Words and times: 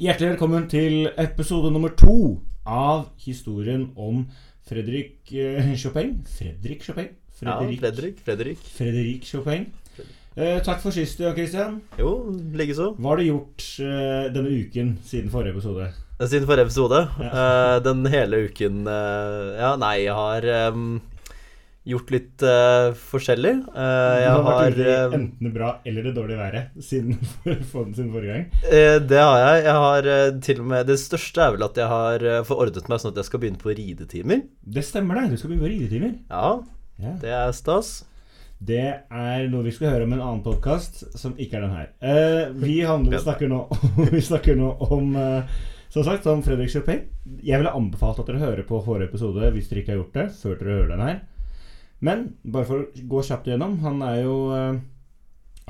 Hjertelig 0.00 0.30
velkommen 0.30 0.62
til 0.72 1.10
episode 1.20 1.68
nummer 1.74 1.90
to 1.92 2.38
av 2.64 3.02
historien 3.20 3.82
om 4.00 4.22
Fredrik 4.64 5.28
eh, 5.36 5.74
Chopin. 5.76 6.14
Fredrik 6.38 6.86
Chopin? 6.86 7.10
Ja, 7.44 7.58
Fredrik. 7.60 8.22
Fredrik. 8.24 8.62
Fredrik 8.78 9.28
Chopin. 9.28 9.66
Eh, 10.38 10.56
takk 10.64 10.80
for 10.80 10.96
sist, 10.96 11.20
Jan 11.20 11.36
Christian. 11.36 11.76
Jo, 12.00 12.14
likeså. 12.32 12.94
Hva 12.96 13.12
har 13.12 13.20
du 13.20 13.26
gjort 13.26 13.66
eh, 13.84 14.30
denne 14.32 14.54
uken 14.62 14.94
siden 15.04 15.28
forrige 15.34 15.58
episode? 15.58 15.90
Siden 16.22 16.48
forrige 16.48 16.70
episode? 16.70 17.02
Eh, 17.28 17.76
den 17.84 18.00
hele 18.16 18.40
uken 18.48 18.80
eh, 18.88 19.52
Ja, 19.60 19.74
nei, 19.84 19.98
jeg 20.06 20.16
har 20.16 20.48
ehm, 20.62 20.88
gjort 21.88 22.10
litt 22.12 22.42
uh, 22.44 22.90
forskjellig. 22.92 23.52
Du 23.72 23.78
jeg 23.80 24.28
har 24.28 24.42
vært 24.44 24.80
har 24.80 24.80
eh, 24.84 25.14
enten 25.16 25.46
det 25.46 25.52
bra 25.54 25.70
eller 25.88 26.04
det 26.04 26.12
dårlige 26.16 26.36
været 26.40 26.84
siden, 26.84 27.16
siden 27.96 28.10
forrige 28.12 28.34
gang. 28.34 28.44
Uh, 28.66 28.98
Det 29.08 29.22
har 29.22 29.38
jeg. 29.40 29.64
Jeg 29.64 29.78
har 29.84 30.10
til 30.44 30.60
og 30.60 30.68
med 30.74 30.86
Det 30.90 30.98
største 31.00 31.40
er 31.46 31.56
vel 31.56 31.64
at 31.66 31.80
jeg 31.80 31.88
har 31.94 32.26
forordnet 32.48 32.90
meg 32.92 33.00
sånn 33.00 33.14
at 33.14 33.22
jeg 33.22 33.30
skal 33.30 33.42
begynne 33.44 33.62
på 33.62 33.72
ridetimer. 33.72 34.44
Det 34.60 34.84
stemmer, 34.84 35.22
det. 35.22 35.32
Du 35.32 35.40
skal 35.40 35.54
begynne 35.54 35.66
på 35.66 35.72
ridetimer. 35.72 36.14
Ja, 36.28 36.52
Ja. 37.00 37.14
det 37.22 37.32
er 37.32 37.52
stas. 37.56 38.04
Det 38.60 38.82
er 39.08 39.46
noe 39.48 39.64
vi 39.64 39.72
skal 39.72 39.94
høre 39.94 40.04
om 40.04 40.12
en 40.12 40.20
annen 40.20 40.42
podkast, 40.44 41.00
som 41.16 41.32
ikke 41.40 41.56
er 41.56 41.62
den 41.64 41.72
her. 41.78 42.50
Vi, 42.60 42.74
handler, 42.84 43.22
snakker 43.24 43.48
nå, 43.48 43.62
vi 44.12 44.20
snakker 44.20 44.58
nå 44.58 44.74
om 44.84 45.14
Som 45.90 46.04
sagt, 46.04 46.28
som 46.28 46.42
Fredrik 46.44 46.68
Chopin. 46.70 47.06
Jeg 47.40 47.56
ville 47.58 47.72
anbefalt 47.72 48.20
at 48.20 48.28
dere 48.28 48.44
hører 48.44 48.68
på 48.68 48.82
forrige 48.84 49.08
episode 49.08 49.48
hvis 49.56 49.72
dere 49.72 49.80
ikke 49.80 49.94
har 49.96 50.02
gjort 50.04 50.18
det, 50.20 50.26
før 50.42 50.60
dere 50.60 50.76
hører 50.76 50.92
den 50.92 51.06
her. 51.08 51.16
Men 52.04 52.30
bare 52.42 52.68
for 52.68 52.82
å 52.82 53.06
gå 53.12 53.22
kjapt 53.28 53.50
igjennom 53.50 53.74
Han 53.84 54.00
er 54.06 54.22
jo 54.22 54.36
eh, 54.56 54.78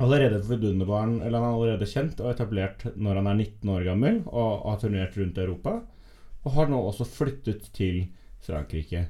allerede 0.01 0.39
vidunderbarn 0.47 1.17
Eller 1.19 1.43
han 1.43 1.49
er 1.49 1.57
allerede 1.57 1.89
kjent 1.91 2.21
og 2.23 2.31
etablert 2.31 2.85
når 2.95 3.19
han 3.19 3.27
er 3.33 3.41
19 3.41 3.73
år 3.75 3.87
gammel 3.89 4.21
og 4.31 4.63
har 4.69 4.79
turnert 4.81 5.17
rundt 5.19 5.41
Europa. 5.43 5.75
Og 6.41 6.55
har 6.55 6.71
nå 6.71 6.79
også 6.87 7.05
flyttet 7.05 7.67
til 7.75 8.05
Frankrike. 8.41 9.03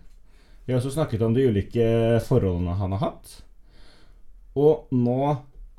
Vi 0.66 0.74
har 0.74 0.82
også 0.82 0.92
snakket 0.98 1.22
om 1.24 1.36
de 1.36 1.46
ulike 1.48 1.86
forholdene 2.26 2.76
han 2.82 2.98
har 2.98 3.06
hatt. 3.06 3.32
Og 4.60 4.92
nå 4.92 5.22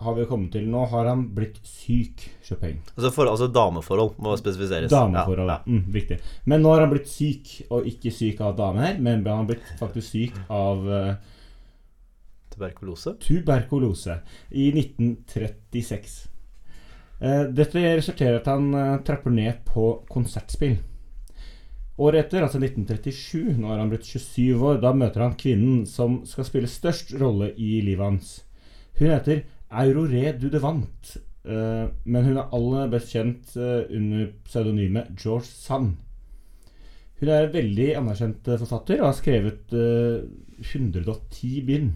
har 0.05 0.17
vi 0.17 0.25
kommet 0.28 0.53
til 0.55 0.67
Nå 0.70 0.84
har 0.92 1.08
han 1.11 1.25
blitt 1.36 1.58
syk, 1.67 2.25
Chopin. 2.45 2.81
Altså, 2.95 3.11
for, 3.14 3.31
altså 3.31 3.48
dameforhold 3.53 4.19
må 4.22 4.34
spesifiseres. 4.41 4.91
Dameforhold, 4.92 5.50
Ja. 5.50 5.61
Mm, 5.67 5.84
viktig. 5.95 6.19
Men 6.45 6.62
nå 6.64 6.75
har 6.75 6.84
han 6.84 6.92
blitt 6.92 7.11
syk, 7.11 7.55
og 7.70 7.86
ikke 7.89 8.12
syk 8.14 8.42
av 8.45 8.56
dame 8.58 8.84
her, 8.86 8.98
men 9.00 9.25
han 9.27 9.45
har 9.45 9.50
blitt 9.53 9.73
faktisk 9.80 10.08
syk 10.11 10.39
av 10.48 10.86
uh. 10.89 11.14
Tuberkulose. 12.53 13.14
tuberkulose 13.23 14.19
i 14.50 14.69
1936. 14.77 16.17
Uh, 17.23 17.45
dette 17.55 17.83
resulterer 17.97 18.36
i 18.36 18.41
at 18.42 18.50
han 18.50 18.73
uh, 18.75 18.97
trapper 19.06 19.33
ned 19.33 19.62
på 19.69 19.95
konsertspill. 20.11 20.80
Året 22.03 22.27
etter, 22.27 22.42
altså 22.42 22.58
1937, 22.58 23.58
nå 23.61 23.69
har 23.69 23.83
han 23.83 23.91
blitt 23.92 24.08
27 24.08 24.62
år, 24.64 24.78
da 24.80 24.95
møter 24.97 25.27
han 25.27 25.36
kvinnen 25.39 25.84
som 25.86 26.23
skal 26.28 26.47
spille 26.48 26.70
størst 26.70 27.12
rolle 27.20 27.50
i 27.61 27.83
livet 27.84 28.06
hans. 28.06 28.30
Hun 28.97 29.12
heter 29.12 29.42
Aurore 29.73 30.33
Dudevant, 30.39 31.15
Uh, 31.42 31.89
men 32.06 32.23
hun 32.23 32.37
er 32.39 32.53
aller 32.55 32.91
best 32.92 33.09
kjent 33.11 33.56
uh, 33.59 33.83
under 33.91 34.29
pseudonymet 34.47 35.09
George 35.19 35.48
Sand. 35.51 35.97
Hun 37.19 37.31
er 37.31 37.48
en 37.48 37.55
veldig 37.55 37.89
anerkjent 38.01 38.48
eh, 38.51 38.59
forfatter 38.59 38.98
og 38.98 39.09
har 39.09 39.14
skrevet 39.14 39.74
uh, 39.74 40.23
110 40.63 41.51
bind. 41.67 41.92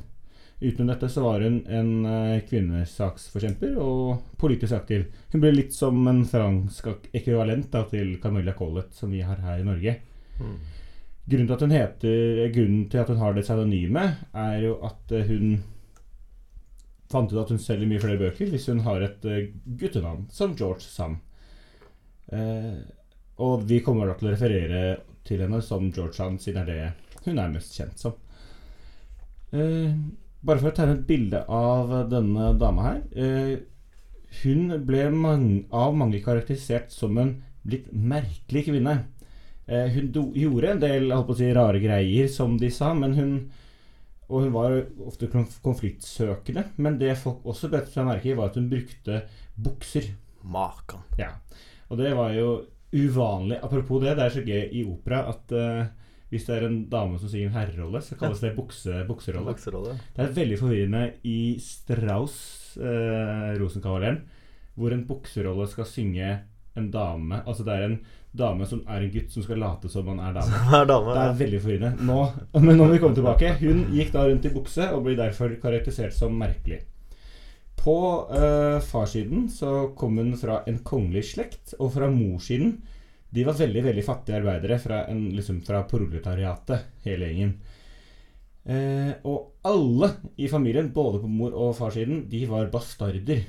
Utenom 0.61 0.91
dette 0.93 1.09
så 1.11 1.25
var 1.25 1.43
hun 1.43 1.61
en 1.67 1.91
uh, 2.07 2.37
kvinnesaksforkjemper 2.47 3.75
og 3.83 4.37
politisk 4.39 4.77
aktiv. 4.79 5.09
Hun 5.33 5.43
ble 5.43 5.51
litt 5.55 5.75
som 5.75 5.99
en 6.11 6.23
fransk 6.31 7.11
ekvivalent 7.11 7.71
da, 7.75 7.83
til 7.91 8.17
Camilla 8.23 8.55
Collett, 8.59 8.95
som 8.95 9.11
vi 9.15 9.25
har 9.27 9.43
her 9.43 9.63
i 9.63 9.67
Norge. 9.67 9.97
Mm. 10.39 10.57
Grunnen 11.27 11.49
til 11.51 11.57
at 11.57 11.65
hun 11.67 11.75
heter 11.75 12.43
Grunnen 12.55 12.87
til 12.91 13.03
at 13.03 13.11
hun 13.11 13.19
har 13.23 13.35
det 13.35 13.43
pseudonymet, 13.47 14.27
er 14.47 14.61
jo 14.63 14.77
at 14.87 15.15
eh, 15.15 15.27
hun 15.27 15.57
fant 17.11 17.33
ut 17.33 17.41
at 17.41 17.53
hun 17.55 17.63
selger 17.63 17.89
mye 17.89 18.03
flere 18.03 18.21
bøker 18.21 18.51
hvis 18.51 18.69
hun 18.73 18.83
har 18.87 19.05
et 19.07 19.25
eh, 19.31 19.49
guttenavn, 19.79 20.27
som 20.33 20.57
George 20.59 20.87
Sam. 20.87 21.19
Eh, 22.33 22.77
og 23.43 23.67
vi 23.69 23.83
kommer 23.85 24.09
da 24.09 24.17
til 24.19 24.31
å 24.31 24.35
referere 24.35 24.85
til 25.27 25.43
henne 25.45 25.61
som 25.65 25.91
George 25.91 26.17
Sam, 26.19 26.39
siden 26.43 26.67
det 26.67 26.79
er 26.79 26.95
det 26.95 27.27
hun 27.27 27.41
er 27.43 27.51
mest 27.51 27.75
kjent 27.75 27.99
som. 28.01 28.15
Eh, 29.51 29.91
bare 30.47 30.63
for 30.63 30.71
å 30.71 30.77
tegne 30.77 30.99
et 30.99 31.09
bilde 31.09 31.43
av 31.51 31.93
denne 32.11 32.53
dama 32.59 32.87
her. 32.91 33.03
Eh, 33.19 33.57
hun 34.43 34.71
ble 34.87 35.09
man 35.15 35.47
av 35.75 35.95
mange 35.97 36.21
karakterisert 36.23 36.93
som 36.95 37.19
en 37.19 37.37
litt 37.67 37.89
merkelig 37.91 38.67
kvinne. 38.69 38.97
Eh, 39.67 39.91
hun 39.95 40.13
gjorde 40.39 40.73
en 40.73 40.83
del 40.83 41.15
si, 41.35 41.53
rare 41.55 41.81
greier, 41.83 42.29
som 42.31 42.57
de 42.59 42.71
sa, 42.71 42.93
men 42.95 43.15
hun 43.19 43.33
og 44.27 44.43
hun 44.43 44.55
var 44.55 44.81
ofte 45.07 45.29
konfliktsøkende. 45.31 46.65
Men 46.83 46.99
det 46.99 47.15
folk 47.21 47.45
også 47.47 47.71
bet 47.73 47.91
seg 47.93 48.09
merke 48.09 48.33
i, 48.33 48.39
var 48.39 48.51
at 48.51 48.59
hun 48.59 48.71
brukte 48.71 49.21
bukser. 49.55 50.11
Makan. 50.47 51.03
Ja. 51.19 51.33
Og 51.91 51.99
det 51.99 52.13
var 52.15 52.35
jo 52.35 52.51
uvanlig. 52.95 53.61
Apropos 53.63 54.03
det, 54.03 54.17
det 54.19 54.27
er 54.27 54.35
så 54.35 54.43
gøy 54.47 54.67
i 54.79 54.85
opera 54.87 55.25
at 55.31 55.55
uh, 55.55 55.87
hvis 56.31 56.47
det 56.49 56.57
er 56.57 56.67
en 56.67 56.79
dame 56.91 57.21
som 57.23 57.31
synger 57.31 57.51
en 57.51 57.57
herrerolle, 57.61 58.03
så 58.03 58.19
kalles 58.19 58.43
det 58.43 58.55
bukse, 58.57 59.05
bukserolle. 59.07 59.55
Bukserolle. 59.55 59.95
Det 60.17 60.25
er 60.25 60.35
veldig 60.35 60.59
forvirrende 60.59 61.03
i 61.27 61.39
Strauss, 61.63 62.39
uh, 62.79 63.55
Rosenkavaleren, 63.61 64.25
hvor 64.75 64.95
en 64.95 65.07
bukserolle 65.09 65.69
skal 65.71 65.89
synge 65.91 66.31
en 66.77 66.91
dame 66.93 67.41
Altså 67.47 67.65
det 67.67 67.75
er 67.75 67.85
en 67.87 67.99
dame 68.37 68.67
som 68.69 68.83
er 68.93 69.05
en 69.05 69.13
gutt 69.13 69.33
som 69.33 69.45
skal 69.45 69.61
late 69.63 69.89
som 69.89 70.09
han 70.11 70.21
er 70.21 70.35
dame. 70.37 70.59
Er 70.77 70.89
dame. 70.89 71.15
Det 71.15 71.23
ja. 71.23 71.29
er 71.31 71.39
veldig 71.39 71.61
forvirrende. 71.63 72.09
Nå, 72.09 72.19
men 72.59 72.77
nå 72.77 72.83
må 72.85 72.91
vi 72.93 73.01
komme 73.01 73.17
tilbake. 73.17 73.55
Hun 73.63 73.87
gikk 73.97 74.13
da 74.13 74.27
rundt 74.27 74.49
i 74.49 74.53
bukse 74.53 74.91
og 74.93 75.07
blir 75.07 75.17
derfor 75.19 75.55
karakterisert 75.63 76.17
som 76.17 76.37
merkelig. 76.37 76.83
På 77.81 77.97
øh, 78.35 78.81
farssiden 78.83 79.47
så 79.53 79.93
kom 79.97 80.19
hun 80.19 80.35
fra 80.41 80.63
en 80.67 80.81
kongelig 80.85 81.29
slekt, 81.31 81.77
og 81.79 81.93
fra 81.95 82.09
morssiden 82.11 82.81
De 83.31 83.45
var 83.45 83.59
veldig 83.59 83.83
veldig 83.85 84.05
fattige 84.05 84.39
arbeidere 84.39 84.79
fra, 84.81 85.03
en, 85.11 85.27
liksom, 85.37 85.61
fra 85.67 85.83
proletariatet, 85.89 86.87
hele 87.05 87.27
gjengen. 87.29 87.57
Eh, 88.67 89.13
og 89.29 89.67
alle 89.67 90.09
i 90.41 90.49
familien, 90.49 90.89
både 90.95 91.21
på 91.23 91.31
mor- 91.31 91.55
og 91.55 91.75
farssiden, 91.77 92.25
de 92.31 92.45
var 92.51 92.71
bastarder. 92.73 93.43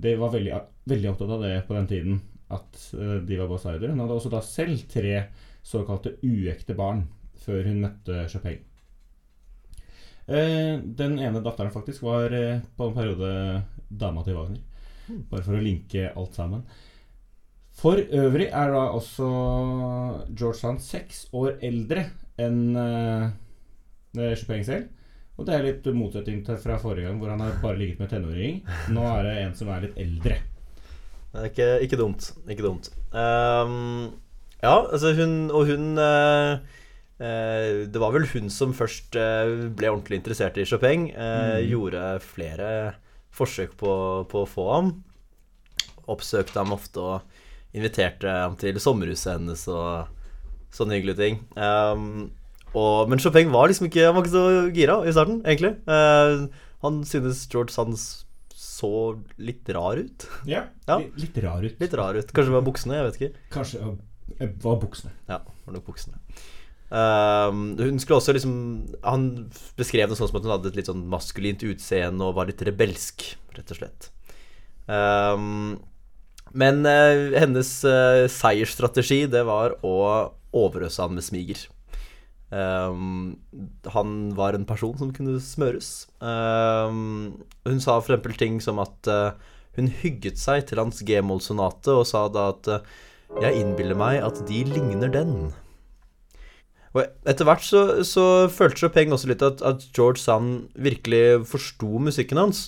De 0.00 0.14
var 0.16 0.32
veldig, 0.32 0.60
veldig 0.88 1.10
opptatt 1.10 1.32
av 1.36 1.42
det 1.44 1.56
på 1.66 1.76
den 1.76 1.88
tiden, 1.90 2.20
at 2.50 2.82
eh, 2.96 3.16
de 3.26 3.38
var 3.38 3.48
bastarder. 3.50 3.92
Hun 3.92 4.02
hadde 4.02 4.16
også 4.16 4.32
da 4.32 4.42
selv 4.44 4.82
tre 4.90 5.14
såkalte 5.66 6.16
uekte 6.24 6.76
barn 6.76 7.04
før 7.40 7.66
hun 7.68 7.82
møtte 7.84 8.26
Chopin. 8.32 8.60
Eh, 10.30 10.76
den 11.00 11.18
ene 11.18 11.42
datteren 11.44 11.72
faktisk 11.74 12.04
var 12.06 12.34
eh, 12.36 12.62
på 12.76 12.88
en 12.88 12.96
periode 12.96 13.32
dama 13.88 14.24
til 14.26 14.38
Wagner. 14.38 14.62
Bare 15.30 15.46
for 15.46 15.58
å 15.58 15.64
linke 15.64 16.12
alt 16.12 16.38
sammen. 16.38 16.64
For 17.80 17.98
øvrig 17.98 18.50
er 18.52 18.72
da 18.74 18.86
også 18.92 19.26
George 20.34 20.58
Sand 20.58 20.82
seks 20.84 21.24
år 21.34 21.56
eldre 21.64 22.04
enn 22.40 22.74
Chopin 24.12 24.66
selv. 24.66 24.90
Og 25.38 25.46
det 25.48 25.54
er 25.56 25.64
litt 25.64 25.86
motsetning 25.96 26.42
til 26.44 26.58
fra 26.60 26.76
forrige 26.82 27.08
gang, 27.08 27.16
hvor 27.22 27.32
han 27.32 27.40
har 27.40 27.56
bare 27.62 27.78
ligget 27.80 28.02
med 28.02 28.10
tenåring. 28.12 28.60
Nå 28.92 29.06
er 29.14 29.24
det 29.24 29.36
en 29.40 29.54
som 29.56 29.70
er 29.72 29.86
litt 29.86 29.96
eldre. 30.02 30.36
Det 31.30 31.40
er 31.40 31.50
ikke, 31.50 31.68
ikke 31.86 31.98
dumt. 32.00 32.32
Ikke 32.50 32.66
dumt. 32.66 32.90
Um, 33.14 34.10
ja, 34.62 34.74
altså 34.92 35.12
hun 35.14 35.50
Og 35.50 35.66
hun 35.66 35.98
uh, 35.98 36.58
uh, 37.18 37.86
Det 37.90 38.00
var 38.00 38.12
vel 38.14 38.26
hun 38.32 38.50
som 38.50 38.74
først 38.74 39.16
uh, 39.18 39.70
ble 39.70 39.90
ordentlig 39.90 40.20
interessert 40.20 40.58
i 40.58 40.66
Chopin. 40.66 41.10
Mm. 41.10 41.68
Gjorde 41.70 42.18
flere 42.24 42.72
forsøk 43.30 43.76
på, 43.78 43.92
på 44.30 44.42
å 44.42 44.48
få 44.50 44.66
ham. 44.72 44.90
Oppsøkte 46.10 46.58
ham 46.58 46.74
ofte 46.74 46.98
og 46.98 47.76
inviterte 47.76 48.26
ham 48.26 48.56
til 48.58 48.80
sommerhuset 48.82 49.36
hennes 49.36 49.62
og 49.70 50.10
sånne 50.74 50.98
hyggelige 50.98 51.20
ting. 51.20 51.38
Um, 51.54 52.32
og, 52.74 53.06
men 53.10 53.22
Chopin 53.22 53.52
var 53.54 53.70
liksom 53.70 53.86
ikke 53.86 54.08
Han 54.08 54.16
var 54.16 54.26
ikke 54.26 54.34
så 54.34 54.66
gira 54.74 54.98
i 55.06 55.14
starten, 55.14 55.40
egentlig. 55.46 55.76
Han 56.82 57.00
synes 57.06 57.46
George 57.50 57.74
Sands 57.74 58.26
så 58.80 58.92
litt 59.40 59.68
rar 59.76 60.00
ut. 60.00 60.28
Ja, 60.48 60.66
Ja. 60.90 60.98
Litt, 60.98 61.36
rar 61.44 61.62
ut. 61.66 61.76
Litt 61.80 61.98
rar 61.98 62.16
ut. 62.18 62.32
Kanskje 62.32 62.50
det 62.50 62.58
var 62.58 62.66
buksene, 62.66 62.96
jeg 62.98 63.08
vet 63.08 63.20
ikke. 63.20 63.44
Kanskje 63.54 63.92
det 64.38 64.48
var 64.64 64.80
buksene. 64.80 65.12
Ja, 65.28 65.42
var 65.66 65.76
nok 65.76 65.86
buksene. 65.90 66.18
Ehm, 66.90 67.76
hun 67.78 68.00
skulle 68.02 68.18
også 68.18 68.32
liksom 68.34 68.54
Han 69.06 69.26
beskrev 69.78 70.10
det 70.10 70.16
sånn 70.18 70.26
som 70.26 70.40
at 70.40 70.46
hun 70.46 70.54
hadde 70.56 70.72
et 70.72 70.78
litt 70.80 70.88
sånn 70.90 71.04
maskulint 71.10 71.62
utseende 71.62 72.26
og 72.26 72.34
var 72.40 72.50
litt 72.50 72.64
rebelsk, 72.66 73.28
rett 73.54 73.70
og 73.70 73.78
slett. 73.78 74.10
Um, 74.90 75.78
men 76.50 76.82
uh, 76.82 77.30
hennes 77.38 77.68
uh, 77.86 78.26
seiersstrategi, 78.26 79.22
det 79.30 79.44
var 79.46 79.76
å 79.86 79.94
overøse 80.56 81.04
han 81.04 81.14
med 81.14 81.22
smiger. 81.22 81.62
Ehm, 82.50 83.38
han 83.94 84.34
var 84.34 84.56
en 84.56 84.66
person 84.66 84.96
som 84.98 85.12
kunne 85.14 85.38
smøres. 85.42 86.08
Um, 86.18 87.38
hun 87.66 87.82
sa 87.82 88.00
eksempel 88.00 88.34
ting 88.38 88.58
som 88.62 88.80
at 88.82 89.10
uh, 89.10 89.38
hun 89.78 89.90
hygget 90.02 90.40
seg 90.40 90.66
til 90.66 90.82
hans 90.82 91.02
G-moll-sonate 91.06 91.94
og 91.94 92.08
sa 92.10 92.26
da 92.32 92.48
at 92.50 92.70
uh, 92.74 92.80
jeg 93.40 93.62
innbiller 93.62 93.98
meg 93.98 94.18
at 94.26 94.42
de 94.48 94.64
ligner 94.66 95.12
den. 95.14 95.52
Og 96.90 97.04
etter 97.30 97.46
hvert 97.46 97.62
så, 97.62 98.02
så 98.02 98.26
følte 98.50 98.82
Chopin 98.82 99.14
også 99.14 99.30
litt 99.30 99.46
at, 99.46 99.62
at 99.62 99.86
George 99.94 100.18
Sand 100.18 100.72
virkelig 100.74 101.46
forsto 101.46 102.02
musikken 102.02 102.40
hans. 102.42 102.66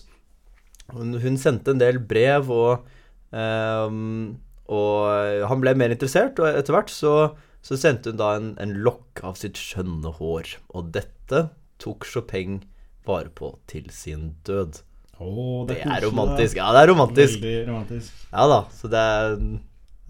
Hun, 0.95 1.17
hun 1.19 1.39
sendte 1.41 1.75
en 1.75 1.83
del 1.83 1.99
brev, 1.99 2.47
og, 2.55 2.87
um, 3.35 4.37
og 4.71 5.49
han 5.51 5.65
ble 5.65 5.75
mer 5.75 5.91
interessert. 5.91 6.39
Og 6.39 6.47
etter 6.55 6.77
hvert 6.77 6.93
så, 6.95 7.33
så 7.63 7.79
sendte 7.79 8.13
hun 8.13 8.21
da 8.21 8.35
en, 8.37 8.53
en 8.63 8.77
lokk 8.85 9.23
av 9.27 9.41
sitt 9.41 9.61
skjønne 9.61 10.17
hår. 10.19 10.57
Og 10.75 10.93
dette 10.95 11.47
tok 11.83 12.07
Chopin 12.09 12.63
vare 13.07 13.31
på 13.35 13.55
til 13.71 13.91
sin 13.95 14.33
død. 14.47 14.83
Åh, 15.23 15.67
Det 15.69 15.79
er 15.79 15.85
koselig, 15.85 16.09
romantisk. 16.09 16.57
Ja, 16.59 16.71
det 16.75 16.81
er 16.83 16.91
romantisk. 16.91 17.37
Veldig 17.43 17.69
romantisk. 17.69 18.25
Ja 18.33 18.49
da, 18.51 18.65
så 18.75 18.91
det 18.91 19.05
er 19.13 19.37
en 19.37 19.53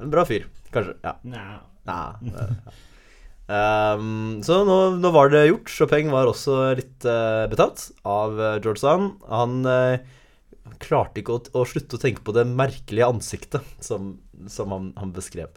en 0.03 0.11
bra 0.11 0.25
fyr, 0.27 0.49
kanskje. 0.75 0.97
Ja. 1.05 1.13
Nei. 1.23 1.43
ja. 1.87 2.01
ja. 2.33 2.73
Um, 3.53 4.41
så 4.47 4.63
nå, 4.65 4.77
nå 5.03 5.11
var 5.13 5.31
det 5.33 5.45
gjort. 5.49 5.71
Chopin 5.71 6.11
var 6.15 6.31
også 6.31 6.57
litt 6.79 7.07
uh, 7.07 7.45
betatt 7.53 7.91
av 8.09 8.39
eh, 8.41 8.59
George 8.63 8.81
Sand. 8.81 9.11
Han 9.29 9.67
eh, 9.69 10.01
klarte 10.83 11.21
ikke 11.23 11.35
å, 11.37 11.41
å 11.59 11.65
slutte 11.67 11.99
å 11.99 12.03
tenke 12.03 12.23
på 12.27 12.35
det 12.37 12.45
merkelige 12.49 13.09
ansiktet 13.11 13.67
som, 13.83 14.13
som 14.51 14.71
han, 14.75 14.89
han 14.99 15.13
beskrev. 15.15 15.51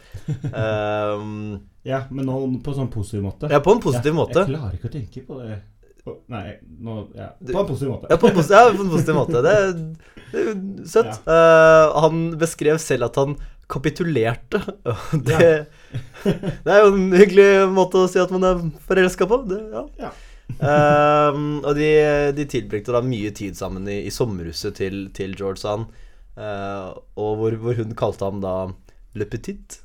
Um, 0.51 1.61
Ja, 1.85 1.99
men 2.09 2.25
på 2.65 2.73
sånn 2.73 2.87
positiv 2.89 3.21
måte. 3.27 3.45
ja, 3.53 3.59
på 3.61 3.75
en 3.75 3.81
positiv 3.83 4.09
Ja, 4.09 4.17
måte. 4.17 4.41
Jeg 4.41 4.55
klarer 4.55 4.77
ikke 4.79 4.89
å 4.89 4.93
tenke 4.95 5.21
på 5.27 5.35
det. 5.43 5.57
Nei, 6.29 6.55
nå 6.85 6.95
Ja, 7.17 7.27
på 7.37 7.59
en 7.61 7.67
positiv 7.69 7.91
måte. 7.91 8.09
Ja, 8.09 8.17
på 8.21 8.29
en 8.29 8.35
positiv, 8.37 8.55
ja, 8.57 8.71
på 8.73 8.83
en 8.85 8.89
positiv 8.93 9.17
måte. 9.17 9.41
Det, 9.45 9.53
er- 9.53 10.23
det 10.31 10.41
er 10.41 10.57
søtt. 10.89 11.19
Uh, 11.29 11.93
han 12.01 12.23
beskrev 12.41 12.77
selv 12.81 13.07
at 13.11 13.17
han 13.21 13.35
kapitulerte. 13.69 14.61
Det, 15.25 15.37
det 16.65 16.73
er 16.73 16.81
jo 16.83 16.91
en 16.91 17.13
hyggelig 17.17 17.47
måte 17.73 18.01
å 18.01 18.09
si 18.09 18.21
at 18.21 18.33
man 18.33 18.45
er 18.49 18.61
forelska 18.89 19.25
på. 19.29 19.39
Det, 19.49 19.61
ja. 20.01 20.11
Eh, 20.55 21.37
og 21.65 21.71
de, 21.77 21.89
de 22.37 22.45
tilbrakte 22.49 22.93
da 22.95 23.01
mye 23.05 23.31
tid 23.35 23.57
sammen 23.57 23.87
i, 23.91 24.01
i 24.07 24.11
sommerhuset 24.13 24.75
til, 24.77 25.07
til 25.15 25.35
George 25.37 25.61
Sand. 25.63 25.87
Uh, 26.35 26.91
og 27.15 27.37
hvor, 27.39 27.55
hvor 27.63 27.77
hun 27.79 27.93
kalte 27.95 28.25
ham 28.27 28.41
da 28.43 28.53
Le 29.15 29.25
Petit. 29.31 29.77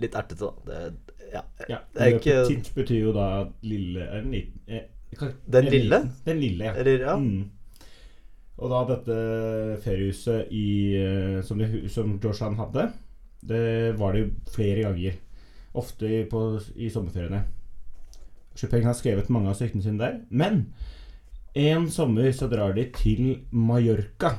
Litt 0.00 0.14
ertete, 0.16 0.48
da. 0.48 0.54
Det, 0.64 1.18
ja. 1.34 1.42
Ja, 1.68 1.78
Det 1.92 2.00
er 2.00 2.10
Le 2.14 2.16
ikke- 2.16 2.36
Petit 2.48 2.70
betyr 2.78 3.02
jo 3.02 3.12
da 3.12 3.26
lille 3.62 4.06
er 4.06 4.22
den 4.24 4.34
eh, 4.68 4.86
kan- 5.18 5.34
Den 5.46 5.68
lille? 5.68 5.98
liten- 5.98 6.12
Den 6.24 6.40
lille, 6.40 6.64
ja. 6.64 6.96
Ja. 7.10 7.16
Mm. 7.16 7.50
Og 8.58 8.70
da 8.72 8.80
dette 8.94 9.18
feriehuset 9.84 10.48
i, 10.50 10.64
eh, 10.96 11.42
som, 11.44 11.58
det, 11.60 11.90
som 11.92 12.16
George 12.18 12.38
Sand 12.38 12.56
hadde, 12.56 12.88
det 13.46 13.94
var 14.00 14.12
det 14.16 14.22
jo 14.24 14.30
flere 14.50 14.82
ganger. 14.88 15.12
Ofte 15.74 16.24
på, 16.30 16.40
i 16.76 16.88
sommerferiene. 16.90 17.44
Chopin 18.58 18.86
har 18.88 18.96
skrevet 18.98 19.30
mange 19.30 19.52
av 19.52 19.56
stykkene 19.58 19.84
sine 19.84 20.00
der. 20.02 20.20
Men 20.30 20.64
en 21.58 21.88
sommer 21.90 22.30
så 22.34 22.48
drar 22.50 22.74
de 22.76 22.88
til 22.94 23.24
Mallorca. 23.54 24.34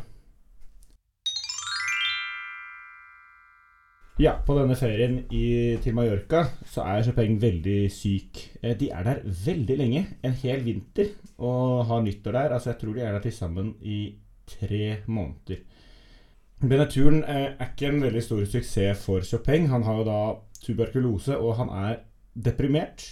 Ja, 4.19 4.33
på 4.43 4.51
denne 4.57 4.75
ferien 4.75 5.21
i, 5.31 5.77
til 5.79 5.93
Mallorca 5.95 6.41
så 6.67 6.83
er 6.83 7.05
Chopin 7.07 7.37
veldig 7.39 7.77
syk. 7.95 8.41
Eh, 8.59 8.73
De 8.75 8.89
er 8.91 9.05
der 9.07 9.21
veldig 9.45 9.77
lenge, 9.79 10.01
en 10.27 10.35
hel 10.41 10.65
vinter, 10.65 11.13
og 11.39 11.85
har 11.87 12.03
nyttår 12.03 12.35
der. 12.35 12.55
Altså, 12.57 12.73
jeg 12.73 12.81
tror 12.81 12.97
de 12.97 13.05
er 13.05 13.15
der 13.15 13.23
til 13.23 13.31
sammen 13.37 13.69
i 13.79 13.99
tre 14.49 14.97
måneder. 15.07 15.63
Denne 16.59 16.89
turen 16.91 17.23
eh, 17.23 17.53
er 17.55 17.69
ikke 17.71 17.93
en 17.93 18.03
veldig 18.03 18.25
stor 18.25 18.43
suksess 18.43 19.05
for 19.05 19.23
Chopin. 19.23 19.69
Han 19.71 19.87
har 19.87 20.01
jo 20.01 20.07
da 20.09 20.19
tuberkulose, 20.65 21.37
og 21.39 21.55
han 21.61 21.71
er 21.71 22.01
deprimert. 22.35 23.07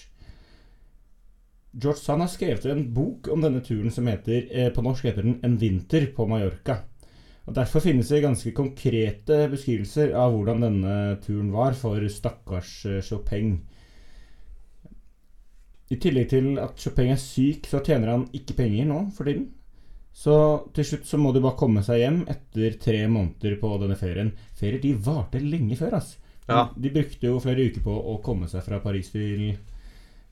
George 1.78 2.02
Sand 2.02 2.24
har 2.24 2.30
skrevet 2.32 2.66
en 2.66 2.86
bok 2.94 3.28
om 3.30 3.44
denne 3.44 3.62
turen 3.62 3.92
som 3.94 4.08
heter, 4.10 4.48
eh, 4.52 4.70
på 4.74 4.82
norsk 4.82 5.06
heter 5.06 5.22
den 5.24 5.40
'En 5.44 5.58
vinter 5.58 6.08
på 6.16 6.26
Mallorca'. 6.26 6.82
Og 7.48 7.54
Derfor 7.54 7.80
finnes 7.80 8.10
det 8.10 8.24
ganske 8.24 8.52
konkrete 8.52 9.48
beskrivelser 9.50 10.14
av 10.14 10.34
hvordan 10.34 10.62
denne 10.62 11.22
turen 11.22 11.52
var 11.52 11.74
for 11.74 12.00
stakkars 12.10 12.86
eh, 12.86 13.02
Chopin. 13.02 13.62
I 15.90 15.96
tillegg 15.96 16.30
til 16.30 16.60
at 16.60 16.76
Chopin 16.76 17.12
er 17.12 17.16
syk, 17.16 17.68
så 17.68 17.80
tjener 17.80 18.08
han 18.08 18.28
ikke 18.34 18.58
penger 18.58 18.86
nå 18.86 19.12
for 19.16 19.24
tiden. 19.24 19.54
Så 20.12 20.34
til 20.74 20.84
slutt 20.84 21.06
så 21.06 21.18
må 21.18 21.32
de 21.32 21.40
bare 21.40 21.56
komme 21.56 21.84
seg 21.86 22.02
hjem 22.02 22.24
etter 22.28 22.78
tre 22.82 23.08
måneder 23.08 23.60
på 23.62 23.80
denne 23.80 23.96
ferien. 23.96 24.34
Ferier 24.58 24.82
de 24.82 24.94
varte 24.94 25.40
lenge 25.40 25.78
før, 25.78 25.94
ass. 25.94 26.18
Ja. 26.48 26.70
De 26.76 26.90
brukte 26.90 27.30
jo 27.30 27.40
flere 27.40 27.70
uker 27.70 27.84
på 27.86 27.94
å 27.94 28.18
komme 28.26 28.50
seg 28.50 28.64
fra 28.66 28.80
Paris 28.84 29.12
til 29.14 29.54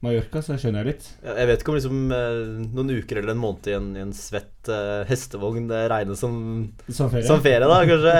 Mallorca, 0.06 0.42
så 0.46 0.56
skjønner 0.62 0.84
jeg 0.86 0.94
litt. 0.94 1.10
Ja, 1.25 1.36
Jeg 1.42 1.50
vet 1.52 1.63
ikke 1.66 1.74
om 1.74 1.78
liksom, 1.80 2.00
eh, 2.16 2.40
noen 2.78 2.94
uker 3.02 3.19
eller 3.22 3.34
en 3.36 3.42
måned 3.42 3.68
i 3.72 3.75
en, 3.78 3.92
i 3.98 4.04
en 4.06 4.13
svett 4.16 4.72
eh, 4.72 5.04
hestevogn 5.10 5.68
det 5.72 5.84
regnes 5.92 6.22
som, 6.24 6.40
Som 6.88 7.12
ferie. 7.13 7.28
som 7.28 7.44
ferie, 7.44 7.66
da. 7.66 7.81
Kanskje, 7.90 8.16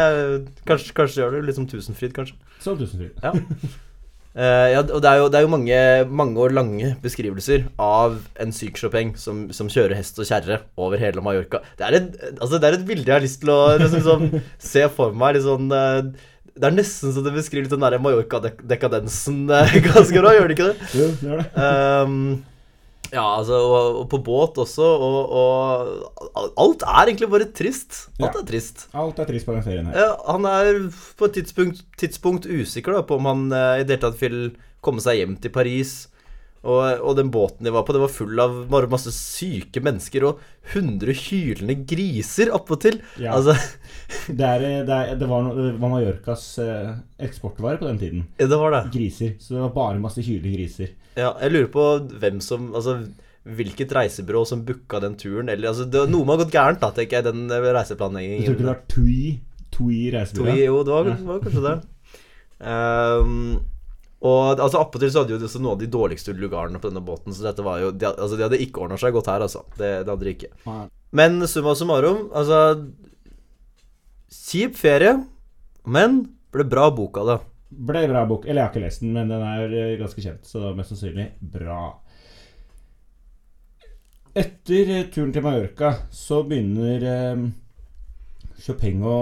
kanskje, 0.68 0.96
kanskje 1.00 1.22
gjør 1.24 1.38
det 1.38 1.48
litt 1.50 1.60
som 1.62 1.70
Tusenfryd, 1.70 2.14
kanskje. 2.18 2.38
Som 2.66 2.80
tusenfryd. 2.82 3.18
Ja. 3.24 3.34
Eh, 4.36 4.70
ja, 4.74 4.82
og 4.84 5.00
det 5.00 5.08
er 5.08 5.22
jo, 5.22 5.28
det 5.32 5.38
er 5.40 5.46
jo 5.46 5.52
mange, 5.54 5.76
mange 6.12 6.42
og 6.44 6.52
lange 6.52 6.90
beskrivelser 7.00 7.70
av 7.80 8.18
en 8.44 8.50
syk 8.52 8.76
Chopin 8.82 9.14
som, 9.16 9.46
som 9.56 9.70
kjører 9.72 9.96
hest 9.96 10.20
og 10.20 10.28
kjerre 10.28 10.58
over 10.76 11.00
hele 11.00 11.24
Mallorca. 11.24 11.62
Det 11.80 11.86
er, 11.88 11.96
et, 12.02 12.18
altså, 12.42 12.60
det 12.60 12.68
er 12.68 12.76
et 12.82 12.84
bilde 12.90 13.08
jeg 13.08 13.16
har 13.16 13.24
lyst 13.24 13.40
til 13.46 13.54
å 13.54 13.60
liksom, 13.80 14.04
sånn, 14.04 14.42
se 14.60 14.84
for 14.92 15.16
meg. 15.16 15.38
Litt 15.38 15.46
sånn, 15.48 15.72
eh, 15.72 16.02
det 16.56 16.68
er 16.70 16.76
nesten 16.76 17.12
så 17.12 17.22
det 17.24 17.34
beskriver 17.36 17.66
litt 17.66 17.74
den 17.74 17.84
der 17.84 18.00
Mallorca-dekadensen 18.00 19.46
eh, 19.52 19.80
ganske 19.90 20.22
bra, 20.22 20.36
gjør 20.38 20.48
det 20.48 20.56
ikke 20.56 20.70
det? 20.70 20.92
Jo, 20.96 21.08
det 21.12 21.28
gjør 21.28 21.42
det. 21.42 21.48
Um, 21.60 22.20
ja, 23.12 23.26
altså, 23.38 23.60
og, 23.60 24.00
og 24.02 24.06
på 24.12 24.20
båt 24.26 24.58
også, 24.64 24.86
og, 24.86 25.18
og 25.36 26.56
Alt 26.64 26.86
er 26.88 27.12
egentlig 27.12 27.30
bare 27.32 27.48
trist. 27.56 28.06
Alt 28.20 28.40
er 28.40 28.48
trist. 28.48 28.88
Alt 28.96 29.20
er 29.22 29.30
trist 29.30 29.48
på 29.48 29.56
den 29.56 29.66
ferien 29.66 29.92
her. 29.92 30.00
Ja, 30.00 30.10
han 30.32 30.48
er 30.50 30.82
på 31.20 31.30
et 31.30 31.38
tidspunkt, 31.38 31.84
tidspunkt 32.00 32.48
usikker 32.48 32.98
da, 32.98 33.04
på 33.08 33.20
om 33.20 33.30
han 33.30 33.46
eh, 33.52 33.82
i 33.82 33.86
det 33.86 33.98
hele 33.98 34.06
tatt 34.08 34.20
vil 34.24 34.40
komme 34.86 35.04
seg 35.04 35.22
hjem 35.22 35.38
til 35.42 35.54
Paris. 35.54 35.96
Og, 36.66 37.02
og 37.06 37.18
den 37.20 37.30
båten 37.34 37.68
de 37.68 37.74
var 37.74 37.86
på, 37.86 37.94
det 37.94 38.02
var 38.02 38.12
full 38.14 38.40
av 38.42 38.56
bare 38.72 38.90
masse 38.90 39.12
syke 39.14 39.84
mennesker 39.86 40.26
og 40.26 40.40
100 40.74 41.14
hylende 41.28 41.76
griser 41.86 42.50
appåtil. 42.56 42.98
Ja. 43.22 43.36
Altså, 43.38 43.54
Det, 44.40 44.46
er, 44.46 44.64
det, 44.86 44.96
er, 44.96 45.14
det, 45.20 45.28
var, 45.30 45.46
no, 45.46 45.54
det 45.58 45.76
var 45.82 45.92
Mallorcas 45.94 46.48
eh, 46.62 46.96
eksportvare 47.26 47.78
på 47.82 47.88
den 47.90 48.02
tiden. 48.02 48.26
ja, 48.42 48.48
det 48.50 48.58
var 48.62 48.74
det. 48.74 48.82
Griser. 48.96 49.36
Så 49.40 49.54
det 49.56 49.62
var 49.68 49.76
bare 49.78 50.02
masse 50.02 50.26
hylende 50.26 50.56
griser. 50.58 50.96
Ja, 51.16 51.36
jeg 51.42 51.54
lurer 51.54 51.70
på 51.72 51.86
hvem 52.20 52.42
som 52.44 52.74
Altså 52.76 52.98
hvilket 53.46 53.92
reisebyrå 53.94 54.42
som 54.50 54.64
booka 54.66 55.00
den 55.04 55.14
turen. 55.22 55.50
Eller, 55.54 55.70
altså, 55.70 55.86
det, 55.86 56.08
noe 56.10 56.26
må 56.26 56.34
ha 56.34 56.42
gått 56.42 56.56
gærent, 56.56 56.82
da, 56.82 56.90
tenker 56.96 57.20
jeg, 57.20 57.28
den 57.28 57.46
reiseplanleggingen. 57.54 58.42
Jeg 58.42 58.48
tror 58.48 58.58
ikke 58.58 58.66
det 58.66 58.72
var 58.72 58.82
Tui, 58.90 59.20
Tui 59.76 60.00
reisebyrå. 60.16 60.50
Tui, 60.50 60.64
jo, 60.66 60.80
det 60.88 60.96
var, 60.96 61.12
det 61.12 61.28
var 61.30 61.44
kanskje 61.46 61.66
det. 61.68 61.76
Ehm, 62.66 63.38
og 64.26 64.60
altså 64.60 64.82
Appåtil 64.82 65.12
så 65.14 65.22
hadde 65.22 65.36
jo 65.36 65.40
også 65.46 65.62
noen 65.62 65.76
av 65.76 65.82
de 65.84 65.90
dårligste 65.92 66.34
lugarene 66.34 66.82
på 66.82 66.90
denne 66.90 67.04
båten, 67.06 67.36
så 67.36 67.46
dette 67.46 67.66
var 67.66 67.82
jo 67.84 67.92
De, 67.94 68.08
altså, 68.10 68.38
de 68.38 68.46
hadde 68.48 68.62
ikke 68.64 68.82
ordna 68.86 68.98
seg 69.02 69.14
godt 69.14 69.30
her, 69.30 69.46
altså. 69.46 69.66
Det, 69.78 69.92
det 70.02 70.12
hadde 70.12 70.26
de 70.26 70.34
ikke. 70.34 70.54
Nei. 70.66 70.86
Men 71.16 71.44
summa 71.48 71.76
summarum, 71.78 72.26
altså 72.36 72.62
Kjip 74.36 74.76
ferie, 74.78 75.14
men 75.86 76.24
ble 76.54 76.66
bra 76.68 76.90
bok 76.94 77.20
av 77.22 77.30
det. 77.30 77.38
Ble 77.90 78.06
bra 78.10 78.24
bok. 78.30 78.48
Eller 78.48 78.62
jeg 78.62 78.68
har 78.68 78.74
ikke 78.74 78.84
lest 78.84 79.04
den, 79.04 79.14
men 79.16 79.32
den 79.32 79.44
er 79.46 79.74
eh, 79.74 79.98
ganske 80.00 80.24
kjent, 80.24 80.48
så 80.48 80.72
mest 80.76 80.94
sannsynlig 80.94 81.28
bra. 81.56 81.80
Etter 84.36 84.92
eh, 84.92 85.06
turen 85.14 85.32
til 85.36 85.46
Mallorca 85.46 85.94
så 86.14 86.42
begynner 86.48 87.06
eh, 87.12 87.46
Chopin 88.66 89.04
å 89.06 89.20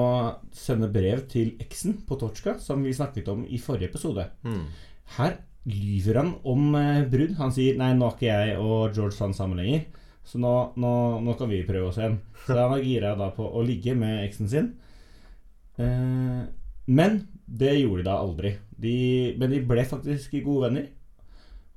sende 0.55 0.89
brev 0.93 1.25
til 1.31 1.53
eksen 1.63 1.99
på 2.07 2.17
Torska, 2.21 2.57
som 2.61 2.83
vi 2.85 2.95
snakket 2.95 3.29
om 3.33 3.43
i 3.45 3.61
forrige 3.61 3.91
episode. 3.91 4.27
Hmm. 4.45 4.65
Her 5.17 5.37
lyver 5.69 6.19
han 6.19 6.31
om 6.43 6.73
eh, 6.79 7.03
brudd. 7.09 7.35
Han 7.39 7.53
sier 7.55 7.77
'nei, 7.79 7.93
nå 7.95 8.07
er 8.07 8.17
ikke 8.17 8.31
jeg 8.31 8.57
og 8.59 8.95
George 8.95 9.15
Sand 9.17 9.37
sammen 9.37 9.61
lenger', 9.61 9.85
så 10.23 10.39
nå, 10.39 10.53
nå, 10.79 10.93
nå 11.23 11.35
kan 11.39 11.51
vi 11.51 11.63
prøve 11.67 11.91
oss 11.91 11.99
igjen. 11.99 12.19
Så 12.45 12.57
han 12.57 12.75
er 12.77 12.83
gira 12.83 13.13
da 13.19 13.29
på 13.35 13.43
å 13.43 13.63
ligge 13.65 13.95
med 13.95 14.23
eksen 14.23 14.49
sin. 14.51 14.73
Eh, 15.77 16.43
men 16.85 17.17
det 17.47 17.73
gjorde 17.79 18.03
de 18.03 18.09
da 18.09 18.19
aldri. 18.19 18.53
De, 18.83 18.95
men 19.39 19.51
de 19.51 19.63
ble 19.67 19.83
faktisk 19.87 20.35
gode 20.43 20.69
venner. 20.69 20.87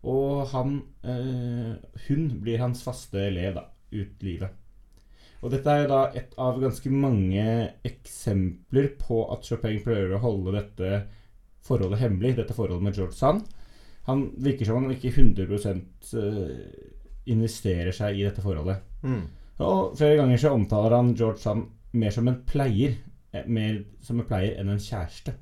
Og 0.07 0.47
han 0.53 0.79
eh, 1.03 1.75
Hun 2.07 2.29
blir 2.43 2.63
hans 2.63 2.85
faste 2.87 3.19
elev 3.27 3.57
da, 3.59 3.67
ut 3.91 4.23
livet. 4.23 4.63
Og 5.45 5.53
dette 5.53 5.71
er 5.71 5.85
jo 5.85 5.91
da 5.91 6.01
et 6.17 6.33
av 6.41 6.59
ganske 6.63 6.91
mange 6.91 7.45
eksempler 7.87 8.89
på 8.99 9.21
at 9.35 9.47
Chopin 9.47 9.83
prøver 9.85 10.17
å 10.17 10.23
holde 10.23 10.55
dette 10.57 10.93
forholdet 11.67 12.03
hemmelig, 12.03 12.37
dette 12.39 12.57
forholdet 12.57 12.87
med 12.87 12.99
George 12.99 13.17
Sand. 13.19 13.47
Han 14.07 14.29
virker 14.43 14.69
som 14.69 14.85
han 14.85 14.95
ikke 14.95 15.11
100 15.11 15.73
eh, 16.21 16.53
investerer 17.33 17.95
seg 17.95 18.19
i 18.19 18.27
dette 18.27 18.45
forholdet. 18.45 18.85
Mm. 19.03 19.25
Og 19.67 19.97
flere 19.99 20.21
ganger 20.21 20.41
så 20.41 20.53
omtaler 20.55 20.95
han 20.99 21.15
George 21.17 21.43
Sand 21.43 21.67
mer 21.97 22.15
som 22.15 22.29
en 22.29 22.39
pleier 22.47 22.97
eh, 23.33 23.47
mer 23.47 23.83
som 24.05 24.21
en 24.21 24.29
pleier 24.29 24.61
enn 24.61 24.71
en 24.73 24.83
kjæreste. 24.83 25.35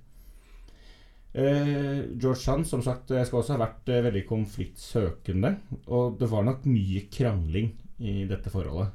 Eh, 1.34 2.00
George 2.14 2.40
Sand 2.40 2.68
som 2.70 2.82
sagt, 2.84 3.10
skal 3.10 3.40
også 3.40 3.56
ha 3.56 3.62
vært 3.64 3.90
eh, 3.90 4.04
veldig 4.06 4.24
konfliktsøkende. 4.28 5.54
Og 5.90 6.18
det 6.20 6.30
var 6.30 6.46
nok 6.46 6.64
mye 6.70 7.06
krangling 7.12 7.72
i 7.98 8.22
dette 8.30 8.52
forholdet. 8.54 8.94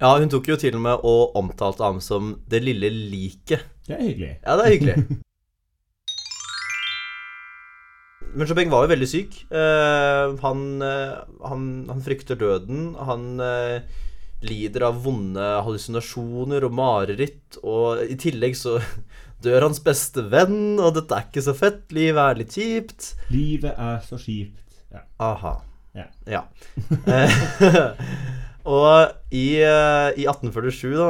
Ja, 0.00 0.14
hun 0.16 0.30
tok 0.32 0.48
jo 0.48 0.56
til 0.56 0.78
og 0.78 0.84
med 0.84 1.02
og 1.04 1.34
omtalte 1.36 1.84
ham 1.84 2.00
som 2.00 2.38
'det 2.48 2.62
lille 2.64 2.88
liket'. 2.88 3.66
Det 3.86 3.96
er 3.96 4.02
hyggelig. 4.02 4.38
Ja, 4.42 4.56
det 4.56 4.64
er 4.64 4.72
hyggelig. 4.74 4.96
Men 8.34 8.46
Chopin 8.46 8.70
var 8.70 8.84
jo 8.84 8.92
veldig 8.92 9.08
syk. 9.10 9.34
Uh, 9.50 10.36
han, 10.44 10.62
uh, 10.82 11.22
han, 11.46 11.64
han 11.90 12.04
frykter 12.04 12.38
døden. 12.38 12.92
Han 13.08 13.42
uh, 13.42 13.80
lider 14.46 14.86
av 14.88 15.00
vonde 15.04 15.48
hallusinasjoner 15.66 16.66
og 16.66 16.76
mareritt. 16.78 17.58
Og 17.64 18.04
i 18.06 18.18
tillegg 18.20 18.56
så 18.58 18.78
dør 19.44 19.68
hans 19.68 19.82
beste 19.84 20.26
venn, 20.30 20.78
og 20.78 20.94
dette 20.98 21.16
er 21.16 21.28
ikke 21.28 21.44
så 21.48 21.56
fett. 21.58 21.82
Livet 21.96 22.22
er 22.22 22.40
litt 22.42 22.56
kjipt. 22.58 23.12
Livet 23.34 23.74
er 23.74 24.00
så 24.06 24.20
kjipt. 24.20 24.80
Ja. 24.94 25.04
Aha. 25.30 25.54
Ja. 25.98 26.06
Ja. 26.30 26.44
Og 28.70 29.32
i, 29.34 29.56
i 29.64 30.24
1847, 30.28 30.90
da, 30.92 31.06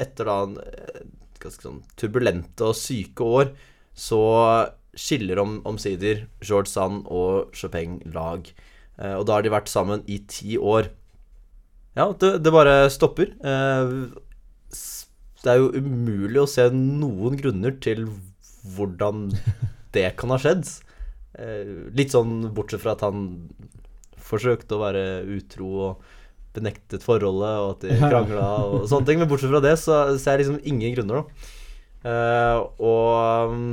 etter 0.00 0.26
da 0.26 0.36
en, 0.46 0.54
ganske 1.42 1.66
sånn 1.66 1.82
turbulente 1.98 2.64
og 2.64 2.78
syke 2.78 3.26
år, 3.26 3.50
så 3.92 4.22
skiller 4.98 5.40
om, 5.40 5.60
omsider 5.68 6.26
George 6.44 6.70
Sand 6.70 7.06
og 7.10 7.54
Chopin 7.56 8.00
lag. 8.12 8.48
Eh, 8.98 9.14
og 9.16 9.26
da 9.28 9.38
har 9.38 9.46
de 9.46 9.52
vært 9.54 9.72
sammen 9.72 10.04
i 10.10 10.20
ti 10.28 10.58
år. 10.58 10.90
Ja, 11.96 12.10
det, 12.16 12.38
det 12.44 12.52
bare 12.54 12.90
stopper. 12.92 13.34
Eh, 13.40 13.94
det 15.42 15.50
er 15.50 15.58
jo 15.58 15.72
umulig 15.74 16.40
å 16.42 16.48
se 16.48 16.68
noen 16.72 17.36
grunner 17.40 17.74
til 17.82 18.06
hvordan 18.76 19.30
det 19.96 20.08
kan 20.20 20.32
ha 20.32 20.40
skjedd. 20.40 20.66
Eh, 21.40 21.92
litt 21.96 22.14
sånn 22.14 22.50
bortsett 22.54 22.84
fra 22.84 22.96
at 22.96 23.04
han 23.06 23.48
forsøkte 24.22 24.76
å 24.76 24.82
være 24.84 25.06
utro 25.34 25.70
og 25.88 26.12
benektet 26.52 27.04
forholdet, 27.04 27.56
og 27.64 27.70
at 27.74 27.84
de 27.86 27.96
krangla 27.96 28.48
og 28.68 28.86
sånne 28.90 29.08
ting. 29.08 29.22
Men 29.22 29.30
bortsett 29.30 29.52
fra 29.52 29.62
det, 29.64 29.74
så 29.80 30.02
ser 30.20 30.36
jeg 30.36 30.44
liksom 30.44 30.60
ingen 30.68 30.96
grunner, 30.96 31.22
da. 31.22 31.50
Eh, 32.02 32.58
og 32.82 33.52
um, 33.52 33.66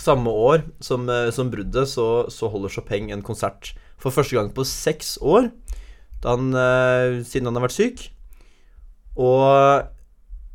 samme 0.00 0.30
år 0.30 0.64
som, 0.80 1.08
eh, 1.10 1.30
som 1.30 1.50
bruddet, 1.50 1.88
så, 1.88 2.26
så 2.32 2.48
holder 2.52 2.72
Chopin 2.72 3.10
en 3.12 3.24
konsert 3.24 3.74
for 4.00 4.14
første 4.14 4.36
gang 4.36 4.50
på 4.54 4.64
seks 4.66 5.16
år, 5.22 5.50
han, 6.22 6.52
eh, 6.54 7.20
siden 7.26 7.50
han 7.50 7.58
har 7.58 7.66
vært 7.66 7.76
syk. 7.76 8.04
Og 9.18 9.88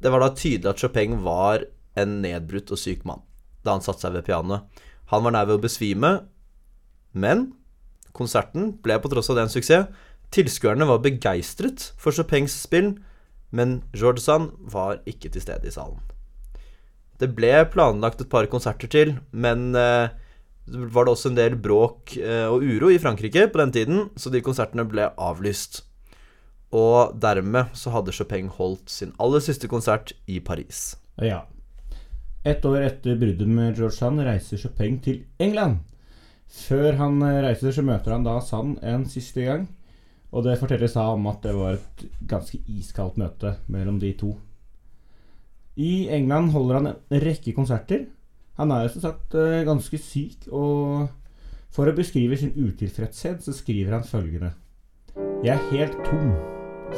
det 0.01 0.12
var 0.13 0.24
da 0.24 0.32
tydelig 0.34 0.72
at 0.72 0.82
Chopin 0.82 1.20
var 1.25 1.65
en 1.98 2.20
nedbrutt 2.24 2.72
og 2.74 2.82
syk 2.82 3.06
mann 3.08 3.24
da 3.65 3.74
han 3.75 3.84
satte 3.84 4.06
seg 4.06 4.13
ved 4.15 4.24
pianoet. 4.24 4.63
Han 5.12 5.25
var 5.25 5.34
nær 5.36 5.48
ved 5.50 5.58
å 5.60 5.63
besvime, 5.65 6.12
men 7.12 7.50
konserten 8.15 8.77
ble 8.84 8.96
på 9.01 9.12
tross 9.12 9.27
av 9.32 9.38
det 9.38 9.48
en 9.48 9.51
suksess. 9.51 9.89
Tilskuerne 10.32 10.88
var 10.88 11.03
begeistret 11.03 11.89
for 12.00 12.15
Chopins 12.15 12.56
spill, 12.56 12.94
men 13.51 13.82
George 13.96 14.24
var 14.72 15.01
ikke 15.08 15.32
til 15.32 15.44
stede 15.44 15.67
i 15.67 15.74
salen. 15.74 16.00
Det 17.18 17.32
ble 17.34 17.52
planlagt 17.74 18.22
et 18.22 18.30
par 18.30 18.46
konserter 18.52 18.90
til, 18.94 19.16
men 19.32 19.72
eh, 19.76 20.14
var 20.68 21.08
det 21.08 21.14
også 21.14 21.32
en 21.32 21.40
del 21.40 21.58
bråk 21.58 22.18
eh, 22.20 22.46
og 22.46 22.66
uro 22.66 22.92
i 22.94 23.00
Frankrike 23.02 23.48
på 23.50 23.62
den 23.62 23.74
tiden, 23.74 24.02
så 24.20 24.30
de 24.34 24.44
konsertene 24.46 24.86
ble 24.90 25.10
avlyst. 25.18 25.82
Og 26.76 27.16
dermed 27.18 27.72
så 27.78 27.94
hadde 27.94 28.14
Chopin 28.14 28.50
holdt 28.52 28.92
sin 28.92 29.14
aller 29.24 29.42
siste 29.44 29.70
konsert 29.72 30.12
i 30.28 30.42
Paris. 30.44 30.98
Ja. 31.24 31.46
Et 32.48 32.64
år 32.68 32.84
etter 32.84 33.18
bruddet 33.20 33.48
med 33.48 33.76
George 33.76 33.96
Sand 33.98 34.22
reiser 34.24 34.60
Chopin 34.62 35.00
til 35.04 35.24
England. 35.40 35.82
Før 36.48 36.96
han 37.02 37.22
eh, 37.24 37.42
reiser, 37.48 37.74
så 37.76 37.84
møter 37.84 38.14
han 38.14 38.28
da 38.28 38.38
Sand 38.44 38.78
en 38.84 39.08
siste 39.10 39.48
gang. 39.48 39.68
Og 40.36 40.44
det 40.44 40.60
fortelles 40.60 40.94
da 40.94 41.08
om 41.14 41.26
at 41.32 41.42
det 41.44 41.56
var 41.56 41.78
et 41.78 42.04
ganske 42.28 42.60
iskaldt 42.68 43.18
møte 43.20 43.56
mellom 43.72 44.00
de 44.00 44.12
to. 44.20 44.36
I 45.78 46.08
England 46.10 46.56
holder 46.56 46.80
han 46.80 46.88
en 46.90 47.22
rekke 47.22 47.54
konserter. 47.54 48.08
Han 48.58 48.72
er 48.74 48.88
jo 48.88 48.96
som 48.96 49.04
sagt 49.04 49.36
eh, 49.38 49.62
ganske 49.68 50.00
syk, 50.02 50.48
og 50.50 51.06
for 51.74 51.86
å 51.86 51.94
beskrive 51.94 52.38
sin 52.40 52.56
utilfredshet 52.58 53.44
så 53.46 53.54
skriver 53.54 53.94
han 53.94 54.06
følgende 54.08 54.56
Jeg 55.46 55.54
er 55.54 55.68
helt 55.70 55.98
tom. 56.08 56.32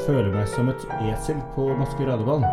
Føler 0.06 0.30
meg 0.32 0.48
som 0.48 0.70
et 0.72 0.86
esel 1.10 1.42
på 1.56 1.66
maskeradeball. 1.76 2.46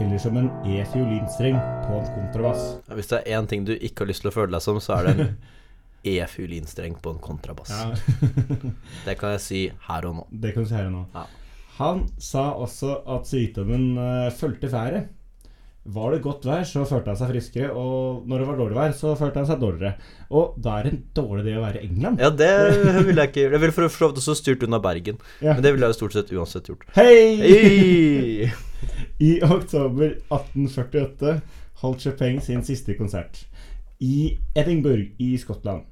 Eller 0.00 0.18
som 0.18 0.38
en 0.40 0.48
E-fiolinstreng 0.66 1.58
på 1.84 1.98
en 1.98 2.06
kontrabass. 2.14 2.62
Ja, 2.88 2.96
Hvis 2.96 3.10
det 3.10 3.18
er 3.20 3.36
én 3.36 3.48
ting 3.50 3.66
du 3.66 3.74
ikke 3.74 4.02
har 4.02 4.10
lyst 4.10 4.24
til 4.24 4.30
å 4.32 4.34
føle 4.34 4.54
deg 4.54 4.64
som, 4.64 4.80
så 4.82 4.96
er 4.96 5.06
det 5.06 5.12
en 5.14 5.34
E-fiolinstreng 6.14 6.96
på 7.02 7.12
en 7.12 7.20
kontrabass. 7.22 7.74
Det 9.06 9.18
kan 9.20 9.34
jeg 9.36 9.44
si 9.44 9.60
her 9.90 10.08
og 10.08 10.16
nå. 10.16 10.24
det 10.32 10.54
kan 10.54 10.64
du 10.64 10.72
si 10.72 10.78
her 10.78 10.88
og 10.88 10.96
nå. 10.96 11.04
Ja. 11.12 11.26
Han 11.82 12.06
sa 12.22 12.46
også 12.56 12.96
at 13.16 13.28
sykdommen 13.28 13.98
uh, 13.98 14.32
fulgte 14.32 14.72
været. 14.72 15.12
Var 15.84 16.14
det 16.14 16.22
godt 16.24 16.46
vær, 16.48 16.62
så 16.64 16.86
følte 16.88 17.12
han 17.12 17.18
seg 17.20 17.28
friskere, 17.34 17.72
og 17.76 18.24
når 18.28 18.40
det 18.40 18.46
var 18.48 18.56
dårlig 18.56 18.76
vær, 18.78 18.92
så 18.96 19.10
følte 19.20 19.42
han 19.42 19.48
seg 19.50 19.58
dårligere. 19.60 20.12
Og 20.32 20.54
da 20.64 20.78
er 20.78 20.86
det 20.86 20.92
en 20.94 21.02
dårlig 21.18 21.42
idé 21.44 21.56
å 21.58 21.64
være 21.66 21.82
i 21.82 21.88
England. 21.90 22.22
Ja, 22.24 22.30
det 22.32 22.52
ville 23.08 23.26
jeg 23.26 23.32
ikke. 23.34 23.42
Jeg 23.44 23.60
ville 23.60 23.74
for 23.76 23.92
så 23.92 24.08
vidt 24.08 24.22
også 24.22 24.36
styrt 24.38 24.64
unna 24.64 24.80
Bergen. 24.80 25.18
Ja. 25.44 25.52
Men 25.52 25.66
det 25.66 25.74
ville 25.74 25.84
jeg 25.84 25.92
jo 25.92 25.98
stort 25.98 26.16
sett 26.16 26.32
uansett 26.32 26.70
gjort. 26.72 26.86
Hei! 26.96 27.18
Hey! 27.42 28.48
I 29.28 29.34
oktober 29.44 30.14
1848 30.32 31.34
holdt 31.82 32.06
Chopin 32.06 32.40
sin 32.44 32.64
siste 32.64 32.96
konsert 32.96 33.44
i 34.00 34.38
Edinburgh 34.56 35.20
i 35.20 35.34
Skottland. 35.40 35.84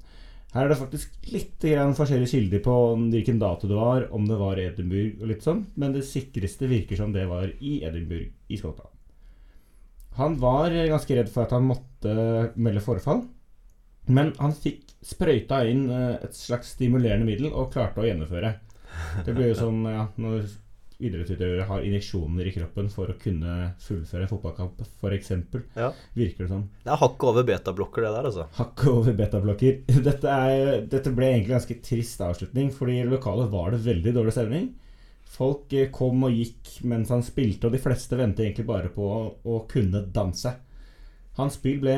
Her 0.52 0.66
er 0.66 0.72
det 0.72 0.80
faktisk 0.80 1.28
litt 1.32 1.60
grann 1.64 1.94
forskjellige 1.96 2.34
kilder 2.34 2.64
på 2.64 2.78
hvilken 3.12 3.38
dato 3.40 3.68
det 3.68 3.76
var, 3.76 4.08
om 4.12 4.24
det 4.28 4.40
var 4.40 4.60
Edinburgh 4.60 5.20
og 5.22 5.30
litt 5.30 5.44
sånn, 5.44 5.62
men 5.80 5.94
det 5.96 6.04
sikreste 6.08 6.68
virker 6.68 7.00
som 7.00 7.12
det 7.14 7.24
var 7.28 7.48
i 7.60 7.78
Edinburgh 7.84 8.32
i 8.52 8.60
Skottland. 8.60 8.91
Han 10.18 10.36
var 10.42 10.74
ganske 10.74 11.16
redd 11.16 11.30
for 11.32 11.46
at 11.46 11.54
han 11.56 11.68
måtte 11.68 12.16
melde 12.54 12.82
forfall, 12.84 13.24
men 14.12 14.32
han 14.40 14.52
fikk 14.56 14.90
sprøyta 15.02 15.62
inn 15.70 15.86
eh, 15.90 16.18
et 16.26 16.36
slags 16.36 16.74
stimulerende 16.76 17.26
middel 17.26 17.52
og 17.52 17.72
klarte 17.74 18.02
å 18.02 18.06
gjennomføre. 18.06 18.56
Det 19.24 19.32
blir 19.34 19.52
jo 19.52 19.56
som 19.56 19.78
ja, 19.88 20.04
når 20.20 20.44
idrettsutøvere 21.02 21.66
har 21.66 21.86
injeksjoner 21.86 22.46
i 22.46 22.52
kroppen 22.54 22.90
for 22.92 23.10
å 23.10 23.16
kunne 23.20 23.72
fullføre 23.82 24.26
en 24.26 24.30
fotballkamp, 24.30 24.82
f.eks. 25.00 25.32
Ja. 25.78 25.88
Virker 26.14 26.44
det 26.44 26.50
som. 26.52 26.66
Det 26.84 26.92
er 26.92 27.00
hakket 27.00 27.26
over 27.30 27.48
betablokker, 27.48 28.06
det 28.06 28.12
der, 28.14 28.28
altså. 28.30 28.46
Hakket 28.58 28.92
over 28.92 29.18
betablokker. 29.18 29.80
Dette, 30.08 30.36
er, 30.36 30.84
dette 30.92 31.14
ble 31.14 31.32
egentlig 31.32 31.54
en 31.54 31.58
ganske 31.58 31.78
trist 31.88 32.22
avslutning, 32.22 32.70
fordi 32.74 33.00
i 33.00 33.08
lokalet 33.08 33.50
var 33.52 33.74
det 33.74 33.82
veldig 33.86 34.14
dårlig 34.18 34.36
stemning. 34.36 34.70
Folk 35.32 35.72
eh, 35.72 35.88
kom 35.94 36.26
og 36.28 36.36
gikk 36.36 36.82
mens 36.88 37.12
han 37.12 37.24
spilte, 37.24 37.68
og 37.68 37.76
de 37.76 37.80
fleste 37.82 38.18
ventet 38.18 38.46
egentlig 38.46 38.68
bare 38.68 38.92
på 38.92 39.06
å, 39.08 39.22
å 39.48 39.62
kunne 39.70 40.04
danse. 40.12 40.52
Hans 41.38 41.56
spill 41.56 41.80
ble 41.80 41.96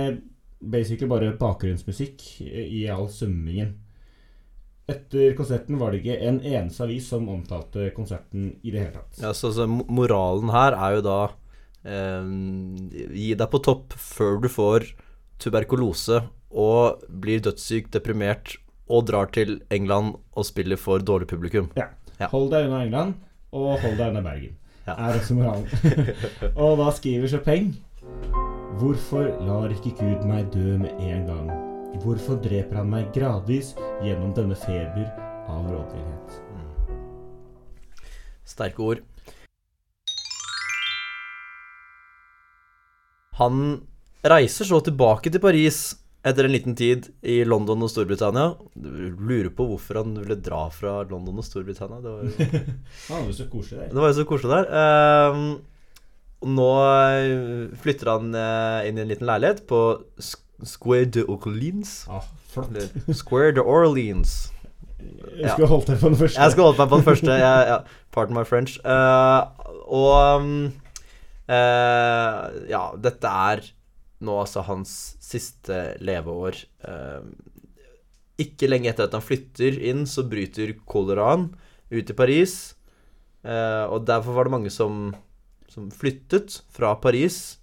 basically 0.64 1.10
bare 1.10 1.32
bakgrunnsmusikk 1.38 2.22
i 2.46 2.84
all 2.92 3.08
summingen. 3.12 3.74
Etter 4.88 5.32
konserten 5.36 5.78
var 5.80 5.92
det 5.92 6.02
ikke 6.02 6.18
en 6.28 6.42
eneste 6.44 6.84
avis 6.84 7.08
som 7.08 7.28
omtalte 7.32 7.88
konserten 7.96 8.50
i 8.62 8.72
det 8.72 8.82
hele 8.82 8.92
tatt. 8.98 9.20
Ja, 9.22 9.32
så, 9.36 9.50
så 9.56 9.66
moralen 9.66 10.52
her 10.52 10.76
er 10.76 10.98
jo 10.98 11.04
da 11.06 11.18
eh, 11.88 12.28
Gi 13.16 13.30
deg 13.40 13.48
på 13.50 13.62
topp 13.64 13.96
før 13.96 14.42
du 14.44 14.50
får 14.52 14.90
tuberkulose 15.40 16.20
og 16.54 17.02
blir 17.08 17.42
dødssyk, 17.42 17.90
deprimert 17.96 18.58
og 18.92 19.08
drar 19.08 19.32
til 19.34 19.56
England 19.72 20.18
og 20.36 20.46
spiller 20.46 20.78
for 20.78 21.02
dårlig 21.02 21.30
publikum. 21.32 21.72
Ja. 21.80 21.88
Ja. 22.20 22.28
Hold 22.30 22.52
deg 22.54 22.68
unna 22.68 22.84
England, 22.84 23.16
og 23.54 23.80
hold 23.82 23.96
deg 23.98 24.12
unna 24.12 24.22
Bergen. 24.24 24.56
Ja. 24.86 24.94
Er 24.94 25.18
også 25.18 25.34
moralen. 25.34 25.68
og 26.62 26.78
da 26.78 26.90
skriver 26.92 27.30
Chopin 27.32 27.70
Hvorfor 28.78 29.30
lar 29.46 29.72
ikke 29.72 29.94
Gud 29.96 30.26
meg 30.28 30.50
dø 30.52 30.74
med 30.82 30.98
en 31.00 31.24
gang? 31.30 31.48
Hvorfor 32.02 32.36
dreper 32.42 32.82
han 32.82 32.90
meg 32.90 33.12
gradvis 33.14 33.72
gjennom 34.04 34.34
denne 34.36 34.58
feber 34.58 35.06
av 35.48 35.68
rådvillhet? 35.70 36.38
Sterke 38.44 38.82
ord. 38.84 39.02
Han 43.38 43.62
reiser 44.26 44.68
så 44.68 44.82
tilbake 44.84 45.30
til 45.32 45.42
Paris 45.42 45.78
etter 46.24 46.46
en 46.46 46.54
liten 46.54 46.76
tid 46.76 47.10
i 47.20 47.42
London 47.44 47.84
og 47.84 47.90
Storbritannia. 47.92 48.54
Lurer 48.80 49.50
på 49.52 49.66
hvorfor 49.68 50.00
han 50.00 50.16
ville 50.16 50.38
dra 50.40 50.62
fra 50.72 51.02
London 51.10 51.42
og 51.42 51.44
Storbritannia. 51.44 52.00
Det 52.00 52.14
var 52.14 52.24
jo 52.24 52.64
Han 53.10 53.18
var 53.18 53.28
jo 53.28 53.36
så 53.36 53.48
koselig 53.52 53.80
der. 53.82 53.92
Det 53.92 54.00
var 54.00 54.12
jo 54.12 54.18
så 54.18 54.26
koselig 54.30 54.54
der. 54.56 55.34
Um, 55.34 55.44
nå 56.44 56.70
eh, 56.84 57.76
flytter 57.80 58.10
han 58.12 58.34
eh, 58.36 58.88
inn 58.88 58.98
i 58.98 59.04
en 59.04 59.12
liten 59.12 59.28
leilighet 59.28 59.62
på 59.68 59.80
Square 60.64 61.12
de 61.12 61.24
Orleans. 61.28 61.94
Ah. 62.08 62.24
Square 63.12 63.54
de 63.56 63.64
Orleans. 63.64 64.34
Jeg 65.36 65.52
skulle 65.52 65.68
holdt 65.68 65.92
deg 65.92 66.00
på 66.00 66.08
den 66.12 66.18
første. 66.20 66.40
Jeg 66.40 66.52
skulle 66.52 66.70
holde 66.70 66.80
meg 66.80 66.90
på 66.90 66.98
den 67.00 67.06
første. 67.08 67.38
Jeg, 67.40 67.68
ja, 67.68 67.78
pardon 68.14 68.38
my 68.38 68.44
French. 68.48 68.76
Uh, 68.80 69.44
og 69.84 70.40
um, 70.40 70.52
uh, 71.48 72.44
ja, 72.70 72.84
dette 73.04 73.32
er 73.48 73.64
nå 74.22 74.36
altså 74.40 74.64
hans 74.66 74.92
siste 75.22 75.96
leveår. 76.04 76.60
Eh, 76.86 77.26
ikke 78.44 78.68
lenge 78.70 78.90
etter 78.90 79.08
at 79.08 79.16
han 79.16 79.24
flytter 79.24 79.78
inn, 79.90 80.04
så 80.10 80.26
bryter 80.26 80.74
koleraen 80.88 81.50
ut 81.90 82.10
i 82.10 82.16
Paris. 82.16 82.74
Eh, 83.44 83.84
og 83.84 84.06
derfor 84.08 84.36
var 84.36 84.48
det 84.48 84.54
mange 84.56 84.72
som, 84.74 85.12
som 85.70 85.90
flyttet 85.94 86.60
fra 86.74 86.94
Paris. 87.00 87.58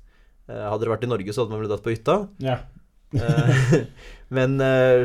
Eh, 0.47 0.63
hadde 0.67 0.85
det 0.85 0.93
vært 0.93 1.07
i 1.07 1.11
Norge, 1.11 1.33
så 1.33 1.43
hadde 1.43 1.55
man 1.55 1.63
blitt 1.63 1.73
dratt 1.73 1.85
på 1.87 1.95
hytta. 1.95 2.17
Ja. 2.43 2.59
Men 4.35 4.55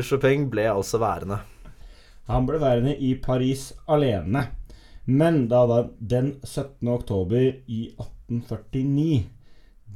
Chopin 0.07 0.45
ble 0.47 0.69
altså 0.71 1.01
værende. 1.01 1.41
Han 2.31 2.45
ble 2.47 2.59
værende 2.61 2.93
i 2.95 3.13
Paris 3.19 3.73
alene. 3.91 4.45
Men 5.07 5.45
da 5.51 5.63
den 5.99 6.37
17. 6.43 6.87
oktober 6.91 7.43
i 7.67 7.81
1849 7.95 9.36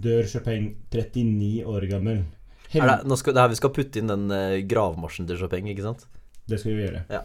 dør 0.03 0.27
Chopin 0.29 0.71
39 0.91 1.65
år 1.69 1.87
gammel. 1.91 2.23
Er 2.71 3.03
det, 3.03 3.17
skal, 3.19 3.35
det 3.35 3.41
er 3.41 3.45
her 3.45 3.51
vi 3.51 3.59
skal 3.59 3.73
putte 3.75 3.99
inn 3.99 4.11
den 4.11 4.31
uh, 4.31 4.61
gravmarsjen 4.67 5.27
til 5.27 5.39
Chopin, 5.41 5.67
ikke 5.73 5.83
sant? 5.83 6.05
Det 6.47 6.59
skal 6.61 6.77
vi 6.77 6.85
gjøre. 6.85 7.01
Ja. 7.11 7.21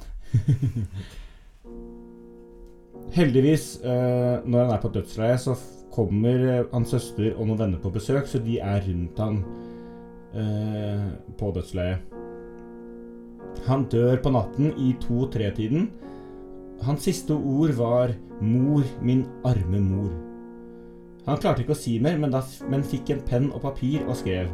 Heldigvis, 3.16 3.64
uh, 3.84 4.42
når 4.42 4.64
han 4.64 4.74
er 4.74 4.82
på 4.82 4.90
dødsleiet, 4.96 5.40
så 5.44 5.52
kommer 5.96 6.42
eh, 6.44 6.66
hans 6.74 6.90
søster 6.92 7.30
og 7.30 7.46
noen 7.46 7.60
venner 7.62 7.80
på 7.80 7.94
besøk, 7.94 8.26
så 8.28 8.38
de 8.44 8.58
er 8.60 8.82
rundt 8.84 9.16
han 9.22 9.38
uh, 10.34 11.06
på 11.38 11.46
dødsleiet. 11.56 11.98
Han 13.70 13.86
dør 13.88 14.20
på 14.20 14.30
natten 14.34 14.74
i 14.76 14.92
to-tre-tiden. 15.00 15.88
Hans 16.84 17.06
siste 17.08 17.32
ord 17.32 17.72
var 17.78 18.12
'Mor, 18.42 18.84
min 19.00 19.24
arme 19.48 19.80
mor'. 19.80 20.25
Han 21.26 21.40
klarte 21.42 21.64
ikke 21.64 21.74
å 21.74 21.78
si 21.78 21.96
mer, 22.02 22.18
men, 22.22 22.30
da, 22.34 22.42
men 22.70 22.86
fikk 22.86 23.10
en 23.10 23.24
penn 23.26 23.48
og 23.50 23.64
papir 23.64 24.04
og 24.06 24.14
skrev 24.20 24.50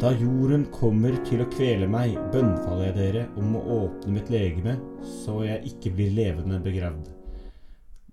Da 0.00 0.12
jorden 0.12 0.66
kommer 0.74 1.16
til 1.28 1.40
å 1.44 1.48
kvele 1.52 1.88
meg, 1.90 2.18
bønnfaller 2.34 2.90
jeg 2.90 2.98
dere 2.98 3.24
om 3.40 3.56
å 3.56 3.64
åpne 3.78 4.14
mitt 4.16 4.28
legeme, 4.32 4.76
så 5.24 5.40
jeg 5.46 5.72
ikke 5.72 5.94
blir 5.96 6.12
levende 6.16 6.60
begravd. 6.64 7.08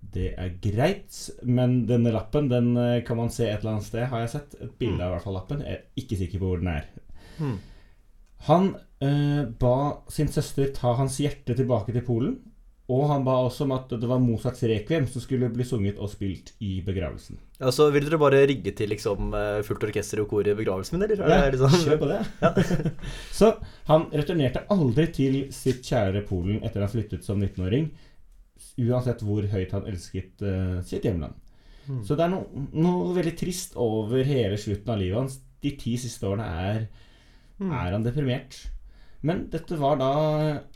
Det 0.08 0.30
er 0.40 0.54
greit, 0.64 1.16
men 1.44 1.82
denne 1.88 2.12
lappen 2.14 2.48
den 2.48 2.72
eh, 2.80 3.02
kan 3.04 3.18
man 3.20 3.32
se 3.32 3.44
et 3.48 3.60
eller 3.60 3.76
annet 3.76 3.88
sted, 3.88 4.06
har 4.08 4.24
jeg 4.24 4.32
sett. 4.32 4.56
Et 4.64 4.76
bilde 4.80 5.04
av 5.04 5.12
hvert 5.14 5.26
fall 5.26 5.36
lappen. 5.36 5.64
Jeg 5.64 5.76
er 5.76 6.02
ikke 6.02 6.20
sikker 6.20 6.40
på 6.40 6.48
hvor 6.48 6.62
den 6.62 6.70
er. 6.72 6.86
Hmm. 7.36 7.58
Han 8.48 8.70
eh, 9.04 9.44
ba 9.60 9.74
sin 10.12 10.30
søster 10.32 10.70
ta 10.76 10.94
hans 10.96 11.18
hjerte 11.20 11.56
tilbake 11.58 11.92
til 11.92 12.06
Polen. 12.06 12.38
Og 12.88 13.02
han 13.10 13.24
ba 13.26 13.34
også 13.44 13.66
om 13.66 13.72
at 13.76 13.90
det 14.00 14.08
var 14.08 14.20
Mozarts 14.22 14.62
rekviem 14.64 15.04
som 15.12 15.20
skulle 15.20 15.50
bli 15.52 15.64
sunget 15.68 15.98
og 16.00 16.08
spilt 16.08 16.54
i 16.64 16.78
begravelsen. 16.86 17.36
Ja, 17.60 17.68
så 17.74 17.90
vil 17.92 18.06
dere 18.06 18.16
bare 18.22 18.38
rigge 18.48 18.72
til 18.78 18.88
liksom 18.88 19.34
eh, 19.36 19.58
fullt 19.66 19.84
orkester 19.90 20.22
og 20.22 20.28
kor 20.30 20.48
i 20.48 20.54
begravelsen 20.56 20.96
min, 20.96 21.04
eller? 21.04 21.20
Ja, 21.28 21.50
det 21.50 21.58
liksom- 21.58 21.82
kjør 21.84 22.00
på 22.00 22.08
det. 22.08 22.20
så 23.38 23.50
han 23.90 24.06
returnerte 24.14 24.62
aldri 24.72 25.04
til 25.12 25.36
sitt 25.52 25.82
kjære 25.84 26.22
Polen 26.30 26.62
etter 26.64 26.80
han 26.86 26.92
flyttet 26.94 27.28
som 27.28 27.42
19-åring. 27.44 27.90
Uansett 28.88 29.20
hvor 29.26 29.44
høyt 29.52 29.74
han 29.76 29.84
elsket 29.90 30.40
uh, 30.46 30.78
sitt 30.86 31.04
hjemland. 31.04 31.36
Mm. 31.88 32.00
Så 32.08 32.16
det 32.16 32.24
er 32.24 32.32
noe, 32.32 32.64
noe 32.72 33.12
veldig 33.16 33.34
trist 33.40 33.76
over 33.80 34.24
hele 34.24 34.56
slutten 34.60 34.92
av 34.94 34.98
livet 35.00 35.18
hans. 35.20 35.38
De 35.64 35.72
ti 35.80 35.96
siste 36.00 36.24
årene 36.28 36.48
er, 36.72 36.88
Mm. 37.58 37.72
er 37.74 37.90
han 37.90 38.04
deprimert. 38.04 38.54
Men 39.22 39.48
dette 39.50 39.74
var 39.80 39.96
da 39.98 40.10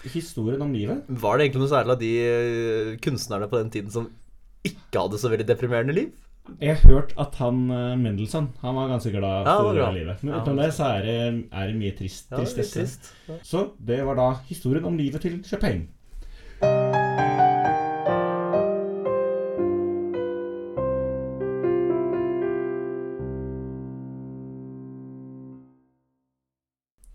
historien 0.02 0.62
om 0.64 0.72
livet. 0.74 1.04
Var 1.08 1.38
det 1.38 1.44
egentlig 1.46 1.62
noe 1.62 1.70
særlig 1.70 1.94
av 1.94 2.00
de 2.00 2.10
eh, 2.26 2.96
kunstnerne 3.04 3.46
på 3.48 3.60
den 3.60 3.70
tiden 3.70 3.90
som 3.94 4.08
ikke 4.66 4.98
hadde 5.04 5.18
så 5.22 5.30
veldig 5.30 5.46
deprimerende 5.46 5.94
liv? 5.94 6.10
Jeg 6.58 6.74
har 6.74 6.90
hørt 6.90 7.12
at 7.22 7.36
han 7.38 7.70
eh, 7.70 7.92
Mendelssohn 8.02 8.48
Han 8.64 8.74
var 8.74 8.88
ganske 8.90 9.12
glad 9.14 9.46
Ja, 9.46 9.52
for 9.62 9.68
det 9.76 9.78
glad. 9.78 9.94
livet. 9.94 10.22
Men 10.26 10.34
Ja. 10.34 10.54
det 10.58 10.72
så 10.74 10.88
er 10.98 11.02
det, 11.06 11.18
er 11.52 11.66
det 11.70 11.76
mye 11.78 11.94
trist, 11.96 12.26
Ja, 12.32 12.36
tristesse. 12.40 12.80
trist. 12.80 13.12
Ja. 13.28 13.34
Så 13.46 13.62
det 13.78 14.00
var 14.04 14.18
da 14.18 14.26
historien 14.48 14.84
om 14.90 14.96
livet 14.98 15.22
til 15.22 15.38
Chopin. 15.46 15.86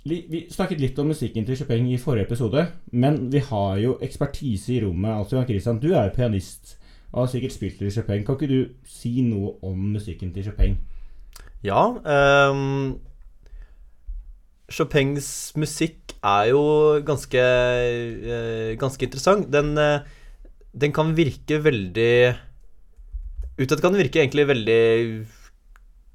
Vi 0.07 0.45
snakket 0.51 0.79
litt 0.79 0.99
om 1.01 1.09
musikken 1.11 1.45
til 1.47 1.57
Chopin 1.59 1.87
i 1.91 1.97
forrige 1.99 2.27
episode, 2.29 2.63
men 2.95 3.25
vi 3.31 3.41
har 3.43 3.79
jo 3.81 3.97
ekspertise 4.03 4.77
i 4.77 4.81
rommet. 4.85 5.11
Altså, 5.11 5.35
Jan 5.37 5.47
Christian, 5.49 5.81
du 5.83 5.89
er 5.91 6.07
jo 6.07 6.15
pianist 6.15 6.77
og 7.11 7.23
har 7.25 7.31
sikkert 7.31 7.55
spilt 7.55 7.79
til 7.79 7.91
Chopin. 7.91 8.23
Kan 8.25 8.37
ikke 8.37 8.49
du 8.51 8.87
si 8.87 9.21
noe 9.25 9.55
om 9.65 9.77
musikken 9.95 10.33
til 10.35 10.47
Chopin? 10.47 10.77
Ja. 11.65 11.81
Um, 12.51 12.99
Chopins 14.71 15.29
musikk 15.55 16.15
er 16.23 16.51
jo 16.51 16.61
ganske 17.07 17.41
uh, 17.41 18.75
Ganske 18.79 19.07
interessant. 19.07 19.47
Den, 19.53 19.77
uh, 19.79 20.03
den 20.75 20.93
kan 20.93 21.15
virke 21.17 21.63
veldig 21.63 22.35
Utad 23.57 23.81
kan 23.81 23.95
den 23.95 24.03
virke 24.03 24.21
egentlig 24.21 24.47
veldig 24.47 25.25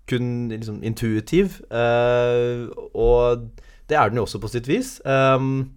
kun 0.07 0.49
liksom 0.49 0.83
intuitiv. 0.83 1.59
Uh, 1.71 2.69
og 2.95 3.49
det 3.91 3.99
er 3.99 4.11
den 4.11 4.21
jo 4.21 4.27
også 4.27 4.41
på 4.43 4.51
sitt 4.53 4.69
vis. 4.71 4.97
Um, 5.05 5.73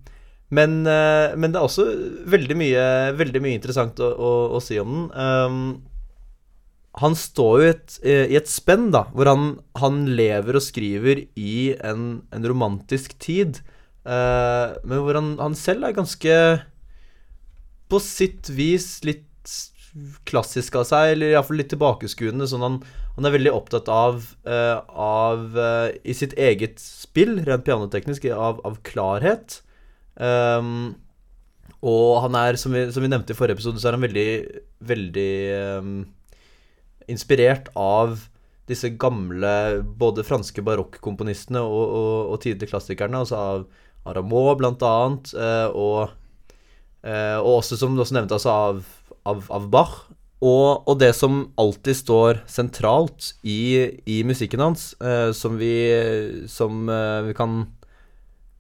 men, 0.53 0.83
uh, 0.85 1.33
men 1.33 1.51
det 1.51 1.59
er 1.59 1.65
også 1.65 1.87
veldig 2.29 2.57
mye, 2.59 2.85
veldig 3.17 3.41
mye 3.43 3.57
interessant 3.57 3.99
å, 4.03 4.11
å, 4.13 4.31
å 4.57 4.63
si 4.63 4.79
om 4.81 4.95
den. 4.95 5.11
Um, 5.13 5.59
han 7.01 7.15
står 7.19 7.55
jo 7.59 7.71
et, 7.73 7.95
eh, 8.07 8.25
i 8.31 8.37
et 8.39 8.47
spenn, 8.47 8.87
da, 8.93 9.01
hvor 9.11 9.27
han, 9.27 9.47
han 9.81 10.05
lever 10.15 10.55
og 10.55 10.63
skriver 10.63 11.25
i 11.35 11.75
en, 11.83 12.21
en 12.31 12.47
romantisk 12.47 13.17
tid. 13.19 13.59
uh, 14.07 14.79
men 14.87 15.03
hvor 15.03 15.19
han, 15.19 15.33
han 15.41 15.57
selv 15.59 15.87
er 15.87 15.97
ganske 15.97 16.35
På 17.89 17.99
sitt 17.99 18.47
vis 18.53 19.03
litt 19.03 19.25
klassisk 20.27 20.75
av 20.79 20.85
seg, 20.89 21.13
eller 21.13 21.33
iallfall 21.33 21.59
litt 21.61 21.71
tilbakeskuende. 21.71 22.47
Sånn 22.49 22.65
han, 22.65 22.77
han 23.15 23.27
er 23.27 23.35
veldig 23.37 23.53
opptatt 23.55 23.89
av, 23.91 24.25
uh, 24.47 24.81
av 24.91 25.55
uh, 25.55 25.87
I 26.03 26.15
sitt 26.17 26.35
eget 26.39 26.81
spill, 26.83 27.37
rent 27.47 27.65
pianoteknisk, 27.67 28.27
av, 28.35 28.59
av 28.67 28.79
klarhet. 28.87 29.61
Um, 30.15 30.95
og 31.85 32.21
han 32.25 32.37
er, 32.39 32.59
som 32.59 32.75
vi, 32.75 32.85
som 32.91 33.05
vi 33.05 33.11
nevnte 33.11 33.35
i 33.35 33.37
forrige 33.37 33.59
episode, 33.59 33.79
så 33.79 33.89
er 33.89 33.97
han 33.97 34.05
veldig, 34.05 34.29
veldig 34.91 35.31
um, 35.79 35.97
inspirert 37.11 37.71
av 37.79 38.19
disse 38.65 38.89
gamle, 38.97 39.83
både 40.01 40.25
franske 40.25 40.63
barokkomponistene 40.65 41.61
og, 41.61 41.83
og, 41.85 42.13
og 42.33 42.39
tidligere 42.41 42.73
klassikerne, 42.73 43.21
altså 43.21 43.37
av 43.37 43.65
Arameau 44.09 44.55
blant 44.57 44.81
annet, 44.85 45.31
uh, 45.37 45.69
og, 45.71 46.15
og 47.05 47.51
også, 47.59 47.77
som 47.77 47.93
du 47.93 48.01
også 48.01 48.15
nevnte, 48.17 48.39
altså 48.39 48.49
av, 48.49 48.79
av, 49.25 49.45
av 49.53 49.69
Bach. 49.73 49.95
Og, 50.45 50.83
og 50.85 50.99
det 50.99 51.13
som 51.17 51.45
alltid 51.57 51.97
står 51.97 52.41
sentralt 52.51 53.31
i, 53.47 54.01
i 54.05 54.19
musikken 54.27 54.61
hans, 54.61 54.91
eh, 54.99 55.31
som, 55.33 55.55
vi, 55.57 55.73
som 56.51 56.89
eh, 56.91 57.21
vi 57.29 57.35
kan 57.37 57.63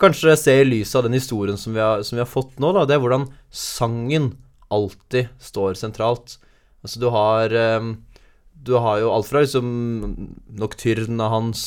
kanskje 0.01 0.35
se 0.39 0.55
i 0.61 0.65
lyset 0.67 0.97
av 0.99 1.05
den 1.05 1.17
historien 1.17 1.59
som 1.59 1.75
vi 1.75 1.83
har, 1.83 2.01
som 2.03 2.17
vi 2.17 2.23
har 2.23 2.31
fått 2.31 2.57
nå, 2.63 2.71
da, 2.75 2.85
det 2.87 2.95
er 2.97 3.03
hvordan 3.03 3.27
sangen 3.53 4.31
alltid 4.73 5.29
står 5.43 5.77
sentralt. 5.79 6.37
Altså, 6.81 7.01
du 7.01 7.09
har 7.13 7.53
eh, 7.53 7.93
Du 8.65 8.77
har 8.81 8.97
jo 9.03 9.11
alt 9.13 9.27
fra 9.29 9.43
liksom 9.43 9.67
noktyrene 10.57 11.27
hans, 11.29 11.61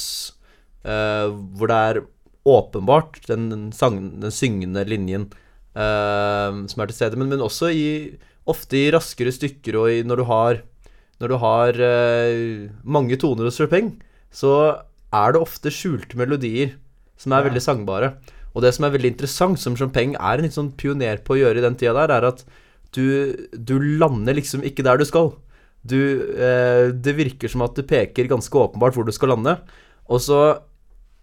eh, 0.83 1.29
hvor 1.29 1.71
det 1.71 1.77
er 1.91 2.01
åpenbart 2.49 3.21
den, 3.29 3.69
sang, 3.77 4.01
den 4.19 4.33
syngende 4.35 4.83
linjen 4.89 5.29
eh, 5.77 6.57
som 6.67 6.83
er 6.83 6.91
til 6.91 6.97
stede, 6.97 7.21
men, 7.21 7.29
men 7.31 7.45
også 7.45 7.71
i 7.71 7.87
ofte 8.49 8.79
i 8.81 8.91
raskere 8.95 9.33
stykker, 9.35 9.77
og 9.79 9.93
i, 9.93 10.03
når 10.07 10.23
du 10.23 10.25
har 10.31 10.63
Når 11.19 11.29
du 11.33 11.37
har 11.43 11.75
eh, 11.83 12.69
mange 12.87 13.17
toner 13.19 13.49
hos 13.49 13.57
Chopin, 13.59 13.89
så 14.31 14.53
er 15.13 15.33
det 15.35 15.41
ofte 15.43 15.67
skjulte 15.75 16.15
melodier 16.15 16.77
som 17.19 17.33
er 17.33 17.43
Ja. 17.43 17.49
veldig 17.49 17.63
sangbare. 17.65 18.13
Og 18.55 18.63
det 18.63 18.71
som 18.77 18.85
er 18.87 18.93
veldig 18.95 19.11
interessant, 19.17 19.59
som 19.59 19.75
Chopin 19.75 20.15
er 20.15 20.39
en 20.39 20.45
litt 20.47 20.55
sånn 20.55 20.71
pioner 20.79 21.19
på 21.19 21.35
å 21.35 21.41
gjøre 21.41 21.59
i 21.59 21.67
den 21.67 21.75
tida 21.75 22.07
der, 22.07 22.15
er 22.15 22.29
at 22.31 22.45
du, 22.95 23.35
du 23.53 23.81
lander 23.99 24.35
liksom 24.39 24.63
ikke 24.63 24.85
der 24.87 24.97
du 24.97 25.05
skal. 25.05 25.33
Du 25.85 25.99
eh, 26.39 26.93
Det 26.95 27.17
virker 27.19 27.51
som 27.51 27.63
at 27.63 27.75
du 27.75 27.83
peker 27.83 28.31
ganske 28.31 28.55
åpenbart 28.55 28.95
hvor 28.95 29.05
du 29.05 29.11
skal 29.11 29.31
lande, 29.35 29.59
og 30.09 30.21
så 30.23 30.61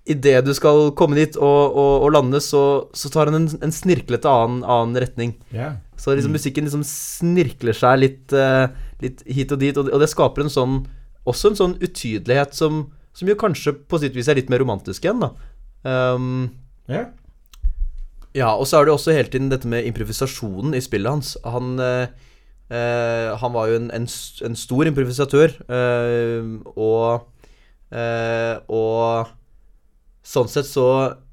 Idet 0.06 0.44
du 0.46 0.52
skal 0.54 0.92
komme 0.98 1.18
dit 1.18 1.34
og, 1.40 1.74
og, 1.74 2.04
og 2.06 2.12
lande, 2.14 2.38
så, 2.44 2.62
så 2.94 3.10
tar 3.10 3.32
han 3.32 3.40
en, 3.40 3.48
en 3.66 3.74
snirklete 3.74 4.30
annen, 4.30 4.62
annen 4.62 5.00
retning. 5.02 5.32
Yeah. 5.50 5.80
Så 5.98 6.14
liksom 6.14 6.36
musikken 6.36 6.68
liksom 6.68 6.84
snirkler 6.86 7.74
seg 7.74 8.04
litt, 8.04 8.36
uh, 8.36 8.68
litt 9.02 9.24
hit 9.26 9.54
og 9.56 9.64
dit, 9.64 9.74
og 9.74 9.88
det, 9.88 9.96
og 9.96 10.04
det 10.04 10.12
skaper 10.12 10.46
en 10.46 10.54
sånn 10.54 10.84
også 11.26 11.50
en 11.50 11.58
sånn 11.58 11.76
utydelighet 11.82 12.54
som, 12.54 12.84
som 13.18 13.30
jo 13.30 13.36
kanskje 13.40 13.74
på 13.90 13.98
sitt 14.02 14.14
vis 14.14 14.28
er 14.30 14.38
litt 14.38 14.52
mer 14.54 14.62
romantisk 14.62 15.08
igjen, 15.08 15.24
da. 15.24 15.32
Um, 15.86 16.52
ja. 16.90 17.08
ja, 18.38 18.52
og 18.54 18.68
så 18.70 18.78
er 18.78 18.86
det 18.86 18.94
også 18.94 19.16
hele 19.16 19.32
tiden 19.34 19.50
dette 19.50 19.70
med 19.70 19.88
improvisasjonen 19.90 20.78
i 20.78 20.84
spillet 20.86 21.16
hans. 21.16 21.32
Han, 21.50 21.80
uh, 21.82 22.06
uh, 22.70 23.34
Han 23.42 23.56
var 23.58 23.72
jo 23.72 23.80
en, 23.80 23.90
en, 23.98 24.06
en 24.06 24.60
stor 24.60 24.92
improvisatør, 24.92 25.58
og 26.76 27.32
Og 28.70 29.34
sånn 30.26 30.50
sett 30.50 30.68
så 30.68 30.88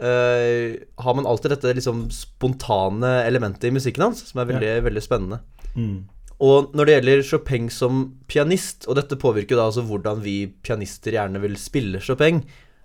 eh, 0.05 0.77
har 1.01 1.15
man 1.17 1.29
alltid 1.29 1.55
dette 1.55 1.73
liksom 1.79 2.05
spontane 2.13 3.23
elementet 3.25 3.71
i 3.71 3.75
musikken 3.75 4.05
hans, 4.05 4.27
som 4.29 4.43
er 4.43 4.51
veldig, 4.51 4.73
veldig 4.89 5.03
spennende. 5.05 5.41
Mm. 5.73 6.03
Og 6.43 6.75
når 6.77 6.89
det 6.89 6.97
gjelder 6.97 7.25
Chopin 7.25 7.71
som 7.73 8.03
pianist, 8.31 8.85
og 8.91 8.99
dette 8.99 9.19
påvirker 9.21 9.57
da 9.57 9.69
altså 9.71 9.85
hvordan 9.87 10.21
vi 10.25 10.37
pianister 10.67 11.15
gjerne 11.17 11.41
vil 11.45 11.57
spille 11.61 12.03
Chopin, 12.05 12.43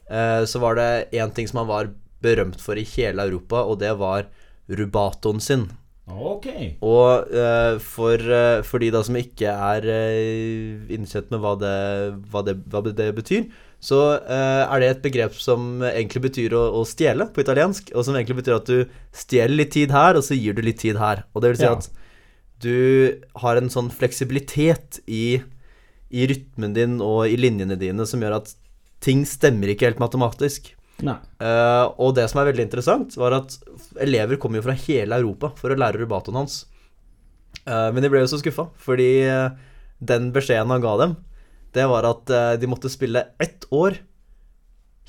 eh, 0.07 0.43
så 0.47 0.61
var 0.63 0.79
det 0.79 0.91
én 1.17 1.33
ting 1.35 1.49
som 1.49 1.63
han 1.63 1.71
var 1.71 1.91
berømt 2.23 2.61
for 2.61 2.79
i 2.79 2.87
hele 2.95 3.27
Europa, 3.27 3.65
og 3.65 3.81
det 3.83 3.91
var 3.99 4.29
rubatoen 4.67 5.43
sin. 5.43 5.67
Ok. 6.07 6.47
Og 6.87 7.31
uh, 7.35 7.77
for, 7.83 8.21
uh, 8.31 8.63
for 8.63 8.79
de 8.79 8.91
da 8.95 9.01
som 9.03 9.17
ikke 9.19 9.51
er 9.51 9.87
uh, 9.91 10.93
innsett 10.93 11.27
med 11.33 11.41
hva 11.43 11.55
det, 11.59 11.77
hva, 12.31 12.43
det, 12.47 12.55
hva 12.71 12.81
det 12.87 13.09
betyr, 13.17 13.47
så 13.83 13.99
er 14.25 14.79
det 14.81 14.87
et 14.89 15.03
begrep 15.03 15.35
som 15.37 15.83
egentlig 15.85 16.23
betyr 16.23 16.55
å, 16.57 16.63
å 16.79 16.85
stjele 16.89 17.27
på 17.29 17.43
italiensk, 17.43 17.91
og 17.93 18.07
som 18.07 18.15
egentlig 18.17 18.39
betyr 18.39 18.55
at 18.55 18.71
du 18.71 18.95
stjeler 19.13 19.53
litt 19.53 19.75
tid 19.75 19.93
her, 19.93 20.17
og 20.17 20.25
så 20.25 20.33
gir 20.33 20.57
du 20.57 20.63
litt 20.65 20.79
tid 20.81 20.97
her. 20.97 21.21
Og 21.35 21.43
det 21.43 21.51
vil 21.51 21.59
si 21.59 21.67
Ja. 21.67 21.75
at 21.77 21.91
du 22.65 23.21
har 23.43 23.59
en 23.59 23.69
sånn 23.69 23.91
fleksibilitet 23.93 24.97
i, 25.05 25.43
i 26.09 26.25
rytmen 26.31 26.73
din 26.73 26.97
og 27.05 27.27
i 27.29 27.37
linjene 27.37 27.77
dine 27.77 28.07
som 28.09 28.25
gjør 28.25 28.39
at 28.39 28.55
ting 29.05 29.21
stemmer 29.29 29.69
ikke 29.69 29.91
helt 29.91 30.01
matematisk. 30.01 30.73
Eh, 31.43 31.85
og 32.01 32.15
det 32.17 32.25
som 32.31 32.41
er 32.41 32.49
veldig 32.49 32.65
interessant, 32.65 33.17
var 33.19 33.35
at 33.37 33.57
elever 34.01 34.39
kom 34.41 34.57
jo 34.57 34.63
fra 34.65 34.75
hele 34.87 35.19
Europa 35.21 35.51
for 35.57 35.73
å 35.73 35.77
lære 35.77 36.01
rubatoen 36.01 36.39
hans. 36.41 36.63
Uh, 37.67 37.89
men 37.93 38.03
de 38.03 38.09
ble 38.11 38.21
jo 38.23 38.29
så 38.31 38.39
skuffa, 38.39 38.67
fordi 38.79 39.25
eh, 39.27 39.49
den 39.99 40.29
beskjeden 40.35 40.71
han 40.71 40.83
ga 40.83 40.93
dem, 41.01 41.15
det 41.75 41.83
var 41.89 42.05
at 42.07 42.31
de 42.57 42.69
måtte 42.69 42.89
spille 42.89 43.25
ett 43.43 43.65
år 43.75 43.99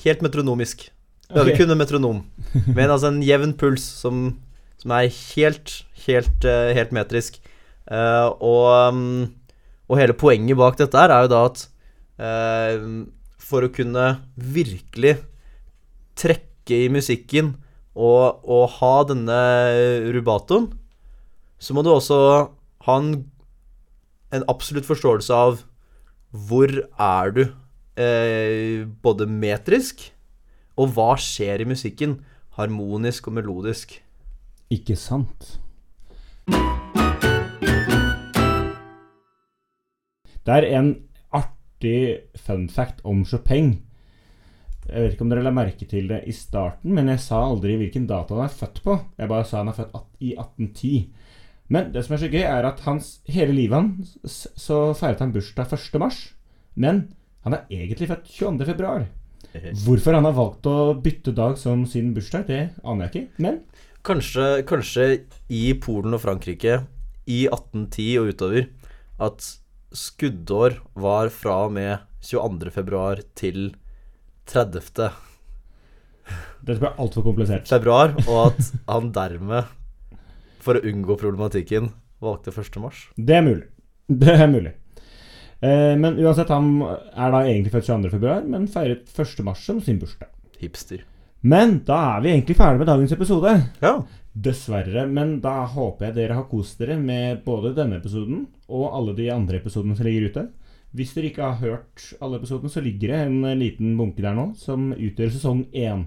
helt 0.03 0.25
metronomisk. 0.25 0.89
Øve 1.31 1.53
Ok. 1.53 1.61
kun 1.61 1.71
en 1.71 1.81
metronom. 1.81 2.19
men 2.77 2.91
altså 2.91 3.13
en 3.13 3.23
jevn 3.25 3.55
puls 3.57 3.85
som, 4.03 4.35
som 4.81 4.93
er 4.97 5.09
helt, 5.09 5.73
helt, 6.07 6.45
helt 6.45 6.93
metrisk. 6.93 7.39
Uh, 7.89 8.29
og, 8.45 8.95
mm, 8.97 9.23
og 9.89 10.01
hele 10.01 10.17
poenget 10.19 10.59
bak 10.61 10.77
dette 10.81 10.99
her 10.99 11.15
er 11.15 11.25
jo 11.25 11.33
da 11.33 11.45
at 11.49 11.63
uh, 12.21 12.77
for 13.41 13.65
å 13.65 13.73
kunne 13.73 14.11
virkelig 14.37 15.15
trekke 16.19 16.83
i 16.85 16.91
musikken 16.93 17.55
og, 17.99 18.45
og 18.45 18.69
ha 18.79 18.93
denne 19.09 19.39
rubatoen, 20.15 20.69
så 21.59 21.75
må 21.75 21.83
du 21.83 21.91
også 21.91 22.19
ha 22.87 22.99
en, 23.01 23.15
en 24.35 24.47
absolutt 24.51 24.87
forståelse 24.87 25.35
av 25.35 25.63
hvor 26.31 26.71
er 26.71 27.33
du 27.35 27.43
eh, 27.99 28.85
både 29.03 29.27
metrisk, 29.27 30.11
og 30.79 30.93
hva 30.95 31.15
skjer 31.19 31.65
i 31.65 31.71
musikken, 31.73 32.21
harmonisk 32.59 33.31
og 33.31 33.39
melodisk. 33.41 33.97
Ikke 34.71 34.95
sant? 34.99 35.57
Det 40.47 40.55
er 40.55 40.69
en 40.79 40.95
artig 41.35 42.21
fun 42.41 42.69
fact 42.73 43.03
om 43.05 43.25
Chopin. 43.27 43.88
Jeg 44.89 45.05
vet 45.05 45.15
ikke 45.15 45.27
om 45.27 45.33
dere 45.33 45.45
la 45.45 45.53
merke 45.55 45.87
til 45.89 46.09
det 46.11 46.23
i 46.29 46.35
starten, 46.35 46.95
men 46.97 47.11
jeg 47.13 47.21
sa 47.21 47.43
aldri 47.45 47.77
hvilken 47.81 48.07
dato 48.09 48.39
han 48.39 48.49
er 48.49 48.55
født 48.55 48.81
på. 48.85 48.97
Jeg 49.21 49.31
bare 49.31 49.47
sa 49.49 49.61
han 49.61 49.71
er 49.73 49.77
født 49.77 49.99
i 50.25 50.33
1810. 50.33 50.93
Men 51.69 51.91
det 51.93 52.05
som 52.07 52.17
er 52.17 52.23
så 52.23 52.31
gøy, 52.33 52.41
er 52.49 52.65
at 52.65 52.81
hans 52.87 53.11
hele 53.29 53.53
livet 53.53 53.77
hans 53.77 54.47
så 54.57 54.81
feiret 54.97 55.21
han 55.21 55.35
bursdag 55.35 55.75
1. 55.77 56.01
mars. 56.01 56.23
Men 56.75 57.09
han 57.45 57.59
er 57.59 57.69
egentlig 57.69 58.09
født 58.09 58.31
22. 58.33 58.69
februar. 58.71 59.05
Hvorfor 59.85 60.17
han 60.17 60.27
har 60.29 60.37
valgt 60.37 60.67
å 60.69 60.95
bytte 61.05 61.35
dag 61.37 61.57
som 61.61 61.85
sin 61.89 62.15
bursdag, 62.17 62.49
det 62.49 62.63
aner 62.81 63.09
jeg 63.09 63.13
ikke. 63.13 63.45
Men 63.45 63.61
Kanskje, 64.07 64.63
kanskje 64.65 65.05
i 65.53 65.75
Polen 65.83 66.15
og 66.17 66.23
Frankrike 66.23 66.79
i 67.29 67.43
1810 67.51 68.07
og 68.21 68.31
utover 68.33 68.69
at 69.21 69.49
skuddår 69.93 70.79
var 70.97 71.29
fra 71.35 71.65
og 71.67 71.75
med 71.77 72.07
22. 72.25 72.71
februar 72.73 73.21
til 73.37 73.75
30. 74.49 75.11
dette 76.65 76.81
ble 76.81 76.93
altfor 76.97 77.25
komplisert. 77.27 77.69
februar, 77.69 78.15
og 78.27 78.39
at 78.49 78.73
han 78.89 79.13
dermed, 79.13 79.69
for 80.65 80.79
å 80.79 80.85
unngå 80.85 81.19
problematikken, 81.21 81.93
valgte 82.25 82.53
1. 82.55 82.81
mars. 82.83 83.07
Det 83.17 83.39
er 83.39 83.45
mulig. 83.47 83.67
Det 84.09 84.35
er 84.35 84.49
mulig. 84.49 84.73
Eh, 85.61 85.95
men 85.99 86.17
uansett, 86.17 86.51
han 86.55 86.81
er 86.81 87.35
da 87.35 87.45
egentlig 87.45 87.75
født 87.75 87.91
22. 87.91 88.13
februar, 88.17 88.43
men 88.47 88.69
feiret 88.73 89.11
1. 89.13 89.45
mars 89.47 89.65
som 89.67 89.83
sin 89.85 90.01
bursdag. 90.01 90.31
Hipster. 90.63 91.05
Men 91.41 91.81
da 91.87 91.99
er 92.17 92.25
vi 92.25 92.33
egentlig 92.33 92.57
ferdig 92.59 92.81
med 92.83 92.89
dagens 92.91 93.13
episode. 93.15 93.53
Ja. 93.83 93.93
Dessverre. 94.35 95.05
Men 95.07 95.37
da 95.43 95.61
håper 95.71 96.09
jeg 96.09 96.17
dere 96.17 96.39
har 96.39 96.49
kost 96.51 96.81
dere 96.83 96.97
med 96.99 97.45
både 97.45 97.75
denne 97.77 98.01
episoden 98.01 98.47
og 98.67 98.89
alle 98.91 99.15
de 99.19 99.29
andre 99.31 99.61
episodene 99.61 99.95
som 99.99 100.09
ligger 100.09 100.33
ute. 100.33 100.45
Hvis 100.97 101.13
dere 101.15 101.29
ikke 101.29 101.45
har 101.45 101.59
hørt 101.61 102.05
alle 102.25 102.39
episodene, 102.41 102.71
så 102.73 102.81
ligger 102.85 103.13
det 103.13 103.19
en 103.27 103.43
liten 103.61 103.97
bunke 103.99 104.25
der 104.25 104.37
nå 104.37 104.51
som 104.57 104.89
utgjør 104.97 105.35
sesong 105.35 105.67
én. 105.77 106.07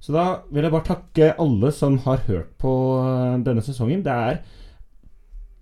Så 0.00 0.14
da 0.14 0.24
vil 0.54 0.64
jeg 0.64 0.72
bare 0.72 0.86
takke 0.86 1.32
alle 1.42 1.72
som 1.74 1.98
har 2.06 2.22
hørt 2.28 2.54
på 2.62 2.72
eh, 3.02 3.36
denne 3.44 3.64
sesongen. 3.66 4.04
Det 4.06 4.14
er 4.14 4.40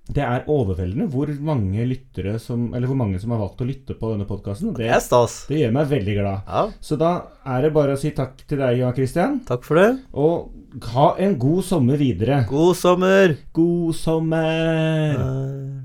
det 0.06 0.22
er 0.22 0.44
overveldende 0.46 1.08
hvor 1.10 1.26
mange 1.42 1.82
lyttere 1.82 2.36
som 2.38 2.68
Eller 2.74 2.86
hvor 2.86 2.94
mange 3.00 3.18
som 3.18 3.32
har 3.34 3.40
valgt 3.40 3.64
å 3.64 3.66
lytte 3.66 3.96
på 3.98 4.12
denne 4.12 4.26
podkasten. 4.28 4.70
Det, 4.76 4.86
Det 4.86 5.48
det 5.50 5.62
gjør 5.64 5.74
meg 5.74 5.88
veldig 5.90 6.14
glad. 6.20 6.44
Ja, 6.46 6.62
Så 6.80 6.98
da 7.00 7.10
er 7.42 7.66
det 7.66 7.72
bare 7.74 7.96
å 7.96 7.98
si 7.98 8.12
takk 8.14 8.38
til 8.46 8.62
deg, 8.62 8.78
Jan 8.78 8.94
Christian. 8.94 9.40
takk 9.48 9.66
for 9.66 9.80
det. 9.82 9.88
Og 10.14 10.86
ha 10.94 11.08
en 11.18 11.34
god 11.42 11.64
sommer 11.66 11.98
videre. 11.98 12.44
God 12.46 12.76
sommer! 12.78 13.34
God 13.56 13.98
sommer! 13.98 15.18
Hei. 15.18 15.75